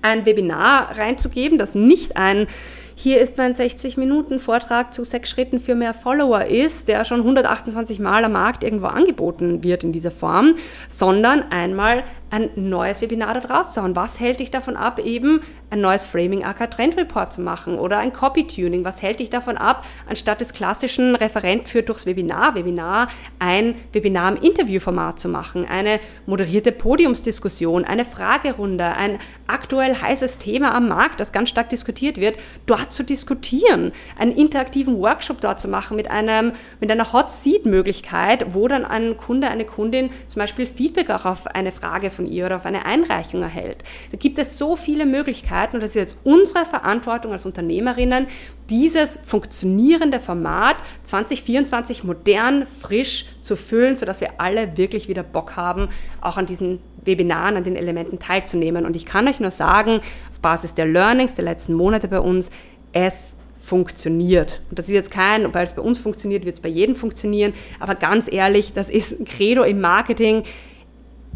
ein 0.00 0.24
Webinar 0.24 0.96
reinzugeben, 0.96 1.58
das 1.58 1.74
nicht 1.74 2.16
ein 2.16 2.46
hier 2.94 3.20
ist 3.20 3.36
mein 3.36 3.52
60-Minuten-Vortrag 3.52 4.94
zu 4.94 5.02
sechs 5.02 5.30
Schritten 5.30 5.58
für 5.58 5.74
mehr 5.74 5.92
Follower 5.92 6.44
ist, 6.44 6.86
der 6.86 7.04
schon 7.04 7.18
128 7.18 7.98
Mal 7.98 8.24
am 8.24 8.32
Markt 8.32 8.62
irgendwo 8.62 8.86
angeboten 8.86 9.64
wird 9.64 9.82
in 9.82 9.92
dieser 9.92 10.12
Form, 10.12 10.54
sondern 10.88 11.42
einmal 11.50 12.04
ein 12.32 12.48
neues 12.56 13.02
Webinar 13.02 13.38
da 13.38 13.54
rauszuhauen. 13.54 13.94
Was 13.94 14.18
hält 14.18 14.40
dich 14.40 14.50
davon 14.50 14.74
ab, 14.74 14.98
eben 14.98 15.42
ein 15.68 15.82
neues 15.82 16.06
Framing 16.06 16.44
AK 16.44 16.70
Trend 16.70 16.96
Report 16.96 17.30
zu 17.30 17.42
machen 17.42 17.78
oder 17.78 17.98
ein 17.98 18.14
Copy 18.14 18.46
Tuning? 18.46 18.84
Was 18.84 19.02
hält 19.02 19.20
dich 19.20 19.28
davon 19.28 19.58
ab, 19.58 19.84
anstatt 20.08 20.40
des 20.40 20.54
klassischen 20.54 21.14
Referent 21.14 21.68
führt 21.68 21.90
durchs 21.90 22.06
Webinar, 22.06 22.54
Webinar, 22.54 23.08
ein 23.38 23.74
Webinar 23.92 24.32
im 24.32 24.42
Interviewformat 24.42 25.20
zu 25.20 25.28
machen, 25.28 25.66
eine 25.68 26.00
moderierte 26.24 26.72
Podiumsdiskussion, 26.72 27.84
eine 27.84 28.06
Fragerunde, 28.06 28.86
ein 28.86 29.18
aktuell 29.46 29.94
heißes 29.94 30.38
Thema 30.38 30.74
am 30.74 30.88
Markt, 30.88 31.20
das 31.20 31.32
ganz 31.32 31.50
stark 31.50 31.68
diskutiert 31.68 32.16
wird, 32.16 32.36
dort 32.64 32.94
zu 32.94 33.02
diskutieren, 33.02 33.92
einen 34.18 34.32
interaktiven 34.32 34.98
Workshop 34.98 35.42
dort 35.42 35.60
zu 35.60 35.68
machen 35.68 35.98
mit 35.98 36.10
einem, 36.10 36.52
mit 36.80 36.90
einer 36.90 37.12
Hot 37.12 37.30
Seat 37.30 37.66
Möglichkeit, 37.66 38.54
wo 38.54 38.68
dann 38.68 38.86
ein 38.86 39.18
Kunde, 39.18 39.48
eine 39.48 39.66
Kundin 39.66 40.08
zum 40.28 40.40
Beispiel 40.40 40.66
Feedback 40.66 41.10
auch 41.10 41.26
auf 41.26 41.46
eine 41.46 41.72
Frage 41.72 42.10
von 42.10 42.21
von 42.22 42.32
ihr 42.32 42.46
oder 42.46 42.56
auf 42.56 42.66
eine 42.66 42.84
Einreichung 42.84 43.42
erhält. 43.42 43.78
Da 44.10 44.16
gibt 44.16 44.38
es 44.38 44.58
so 44.58 44.76
viele 44.76 45.06
Möglichkeiten 45.06 45.76
und 45.76 45.82
das 45.82 45.90
ist 45.90 45.96
jetzt 45.96 46.18
unsere 46.24 46.64
Verantwortung 46.64 47.32
als 47.32 47.44
Unternehmerinnen, 47.44 48.26
dieses 48.70 49.18
funktionierende 49.26 50.20
Format 50.20 50.76
2024 51.04 52.04
modern, 52.04 52.66
frisch 52.80 53.26
zu 53.42 53.56
füllen, 53.56 53.96
sodass 53.96 54.20
wir 54.20 54.30
alle 54.38 54.76
wirklich 54.76 55.08
wieder 55.08 55.22
Bock 55.22 55.56
haben, 55.56 55.88
auch 56.20 56.36
an 56.36 56.46
diesen 56.46 56.78
Webinaren, 57.04 57.56
an 57.56 57.64
den 57.64 57.76
Elementen 57.76 58.18
teilzunehmen. 58.18 58.86
Und 58.86 58.94
ich 58.94 59.04
kann 59.04 59.26
euch 59.26 59.40
nur 59.40 59.50
sagen, 59.50 60.00
auf 60.30 60.40
Basis 60.40 60.74
der 60.74 60.86
Learnings 60.86 61.34
der 61.34 61.44
letzten 61.44 61.74
Monate 61.74 62.06
bei 62.06 62.20
uns, 62.20 62.50
es 62.92 63.34
funktioniert. 63.58 64.60
Und 64.70 64.78
das 64.78 64.86
ist 64.86 64.92
jetzt 64.92 65.10
kein, 65.10 65.52
weil 65.54 65.64
es 65.64 65.72
bei 65.72 65.82
uns 65.82 65.98
funktioniert, 65.98 66.44
wird 66.44 66.56
es 66.56 66.62
bei 66.62 66.68
jedem 66.68 66.96
funktionieren. 66.96 67.54
Aber 67.78 67.94
ganz 67.94 68.30
ehrlich, 68.30 68.72
das 68.72 68.88
ist 68.88 69.18
ein 69.18 69.24
Credo 69.24 69.62
im 69.62 69.80
Marketing 69.80 70.42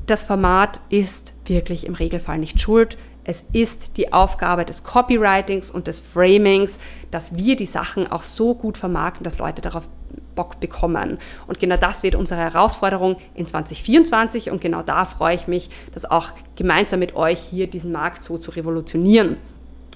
das 0.07 0.23
Format 0.23 0.81
ist 0.89 1.35
wirklich 1.45 1.87
im 1.87 1.95
Regelfall 1.95 2.39
nicht 2.39 2.61
schuld. 2.61 2.97
Es 3.25 3.45
ist 3.53 3.97
die 3.97 4.13
Aufgabe 4.13 4.65
des 4.65 4.85
Copywritings 4.85 5.71
und 5.71 5.89
des 5.89 5.99
Framings, 5.99 6.79
dass 7.11 7.37
wir 7.37 7.57
die 7.57 7.67
Sachen 7.67 8.11
auch 8.11 8.23
so 8.23 8.55
gut 8.55 8.79
vermarkten, 8.79 9.25
dass 9.25 9.39
Leute 9.39 9.63
darauf 9.63 9.89
Bock 10.37 10.61
bekommen. 10.61 11.19
Und 11.49 11.59
genau 11.59 11.77
das 11.77 12.05
wird 12.05 12.15
unsere 12.15 12.41
Herausforderung 12.41 13.17
in 13.35 13.49
2024 13.49 14.51
und 14.51 14.61
genau 14.61 14.83
da 14.83 15.05
freue 15.05 15.35
ich 15.35 15.49
mich, 15.49 15.71
das 15.93 16.05
auch 16.05 16.29
gemeinsam 16.55 17.01
mit 17.01 17.17
euch 17.17 17.41
hier 17.41 17.67
diesen 17.67 17.91
Markt 17.91 18.23
so 18.23 18.39
zu 18.39 18.53
revolutionieren. 18.53 19.39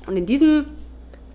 Und 0.07 0.17
in 0.17 0.27
diesem 0.27 0.67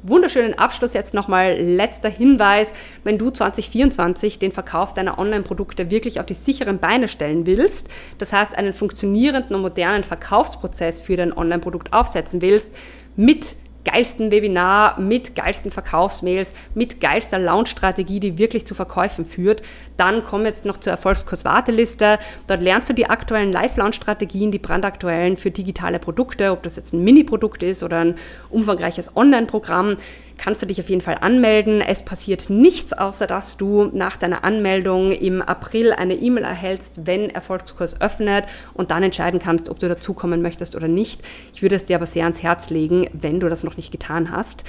wunderschönen 0.08 0.58
Abschluss 0.58 0.94
jetzt 0.94 1.14
nochmal. 1.14 1.56
Letzter 1.60 2.10
Hinweis, 2.10 2.74
wenn 3.04 3.18
du 3.18 3.30
2024 3.30 4.40
den 4.40 4.52
Verkauf 4.52 4.94
deiner 4.94 5.18
Online-Produkte 5.20 5.92
wirklich 5.92 6.20
auf 6.20 6.26
die 6.26 6.34
sicheren 6.34 6.80
Beine 6.80 7.08
stellen 7.08 7.46
willst, 7.46 7.88
das 8.18 8.34
heißt 8.34 8.56
einen 8.56 8.74
funktionierenden 8.74 9.56
und 9.56 9.62
modernen 9.62 10.04
Verkaufsprozess 10.04 11.02
für 11.02 11.18
dein 11.18 11.36
Online-Produkt 11.36 11.94
aufsetzen 11.94 12.42
willst, 12.42 12.70
mit 13.16 13.56
geilsten 13.86 14.32
Webinar, 14.32 15.00
mit 15.00 15.36
geilsten 15.36 15.72
Verkaufsmails, 15.72 16.54
mit 16.74 17.00
geilster 17.00 17.40
Launch-Strategie, 17.40 18.20
die 18.20 18.38
wirklich 18.38 18.66
zu 18.66 18.76
Verkäufen 18.76 19.26
führt. 19.26 19.62
Dann 19.96 20.24
komm 20.26 20.46
jetzt 20.46 20.66
noch 20.66 20.78
zur 20.78 20.92
Erfolgskurs-Warteliste. 20.92 22.20
Dort 22.48 22.62
lernst 22.62 22.90
du 22.90 22.94
die 22.94 23.10
aktuellen 23.10 23.52
Live-Launch-Strategien, 23.52 24.52
die 24.52 24.60
brandaktuellen 24.60 25.38
für 25.38 25.52
digitale 25.52 26.00
Produkte, 26.00 26.52
ob 26.52 26.64
das 26.64 26.76
jetzt 26.76 26.94
ein 26.94 27.04
Mini-Produkt 27.04 27.64
ist 27.64 27.84
oder 27.84 28.00
ein 28.00 28.16
umfangreiches 28.50 29.16
Online-Programm 29.16 29.98
kannst 30.38 30.62
du 30.62 30.66
dich 30.66 30.80
auf 30.80 30.90
jeden 30.90 31.02
Fall 31.02 31.18
anmelden. 31.22 31.82
Es 31.82 32.04
passiert 32.04 32.50
nichts, 32.50 32.94
außer 32.94 33.28
dass 33.28 33.58
du 33.58 33.86
nach 33.94 34.18
deiner 34.18 34.44
Anmeldung 34.44 35.12
im 35.12 35.42
April 35.42 35.94
eine 35.94 36.16
E-Mail 36.16 36.44
erhältst, 36.44 37.06
wenn 37.06 37.30
Erfolgskurs 37.30 38.02
öffnet 38.02 38.46
und 38.74 38.92
dann 38.92 39.04
entscheiden 39.04 39.40
kannst, 39.40 39.70
ob 39.70 39.80
du 39.80 39.88
dazukommen 39.88 40.42
möchtest 40.42 40.76
oder 40.76 40.88
nicht. 40.88 41.22
Ich 41.54 41.62
würde 41.62 41.76
es 41.76 41.86
dir 41.86 41.96
aber 41.96 42.06
sehr 42.06 42.24
ans 42.24 42.44
Herz 42.44 42.70
legen, 42.70 43.10
wenn 43.14 43.40
du 43.40 43.50
das 43.50 43.64
noch 43.64 43.78
nicht 43.78 43.92
getan 43.92 44.32
hast. 44.32 44.64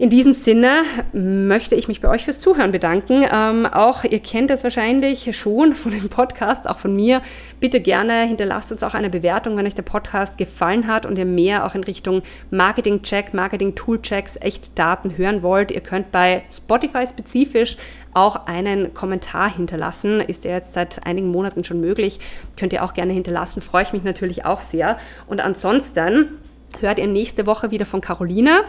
In 0.00 0.10
diesem 0.10 0.32
Sinne 0.32 0.84
möchte 1.12 1.74
ich 1.74 1.88
mich 1.88 2.00
bei 2.00 2.08
euch 2.08 2.22
fürs 2.22 2.40
Zuhören 2.40 2.70
bedanken. 2.70 3.24
Ähm, 3.32 3.66
auch 3.66 4.04
ihr 4.04 4.20
kennt 4.20 4.48
es 4.52 4.62
wahrscheinlich 4.62 5.36
schon 5.36 5.74
von 5.74 5.90
dem 5.90 6.08
Podcast, 6.08 6.68
auch 6.68 6.78
von 6.78 6.94
mir. 6.94 7.20
Bitte 7.58 7.80
gerne 7.80 8.22
hinterlasst 8.22 8.70
uns 8.70 8.84
auch 8.84 8.94
eine 8.94 9.10
Bewertung, 9.10 9.56
wenn 9.56 9.66
euch 9.66 9.74
der 9.74 9.82
Podcast 9.82 10.38
gefallen 10.38 10.86
hat 10.86 11.04
und 11.04 11.18
ihr 11.18 11.24
mehr 11.24 11.66
auch 11.66 11.74
in 11.74 11.82
Richtung 11.82 12.22
Marketing-Check, 12.52 13.34
Marketing-Tool-Checks, 13.34 14.36
echt 14.36 14.78
Daten 14.78 15.18
hören 15.18 15.42
wollt. 15.42 15.72
Ihr 15.72 15.80
könnt 15.80 16.12
bei 16.12 16.44
Spotify 16.48 17.04
spezifisch 17.04 17.76
auch 18.14 18.46
einen 18.46 18.94
Kommentar 18.94 19.52
hinterlassen. 19.52 20.20
Ist 20.20 20.44
ja 20.44 20.52
jetzt 20.52 20.74
seit 20.74 21.04
einigen 21.08 21.26
Monaten 21.32 21.64
schon 21.64 21.80
möglich. 21.80 22.20
Könnt 22.56 22.72
ihr 22.72 22.84
auch 22.84 22.94
gerne 22.94 23.14
hinterlassen. 23.14 23.60
Freue 23.60 23.82
ich 23.82 23.92
mich 23.92 24.04
natürlich 24.04 24.44
auch 24.44 24.60
sehr. 24.60 24.96
Und 25.26 25.40
ansonsten 25.40 26.38
hört 26.78 27.00
ihr 27.00 27.08
nächste 27.08 27.46
Woche 27.46 27.72
wieder 27.72 27.84
von 27.84 28.00
Carolina. 28.00 28.60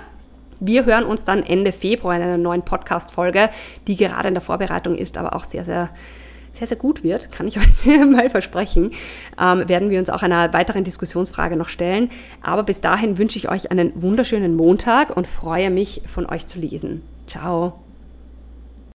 Wir 0.59 0.85
hören 0.85 1.05
uns 1.05 1.23
dann 1.23 1.43
Ende 1.43 1.71
Februar 1.71 2.15
in 2.15 2.21
einer 2.21 2.37
neuen 2.37 2.63
Podcast-Folge, 2.63 3.49
die 3.87 3.95
gerade 3.95 4.27
in 4.27 4.33
der 4.33 4.41
Vorbereitung 4.41 4.95
ist, 4.95 5.17
aber 5.17 5.35
auch 5.35 5.43
sehr, 5.43 5.65
sehr 5.65 5.89
sehr, 6.53 6.67
sehr 6.67 6.77
gut 6.77 7.03
wird, 7.03 7.31
kann 7.31 7.47
ich 7.47 7.57
euch 7.85 8.05
mal 8.05 8.29
versprechen, 8.29 8.91
ähm, 9.39 9.67
werden 9.67 9.89
wir 9.89 9.99
uns 9.99 10.09
auch 10.09 10.23
einer 10.23 10.53
weiteren 10.53 10.83
Diskussionsfrage 10.83 11.55
noch 11.55 11.69
stellen. 11.69 12.09
Aber 12.41 12.63
bis 12.63 12.81
dahin 12.81 13.17
wünsche 13.17 13.37
ich 13.37 13.49
euch 13.49 13.71
einen 13.71 13.93
wunderschönen 14.01 14.55
Montag 14.55 15.15
und 15.15 15.27
freue 15.27 15.69
mich, 15.69 16.01
von 16.05 16.25
euch 16.25 16.45
zu 16.47 16.59
lesen. 16.59 17.01
Ciao. 17.27 17.79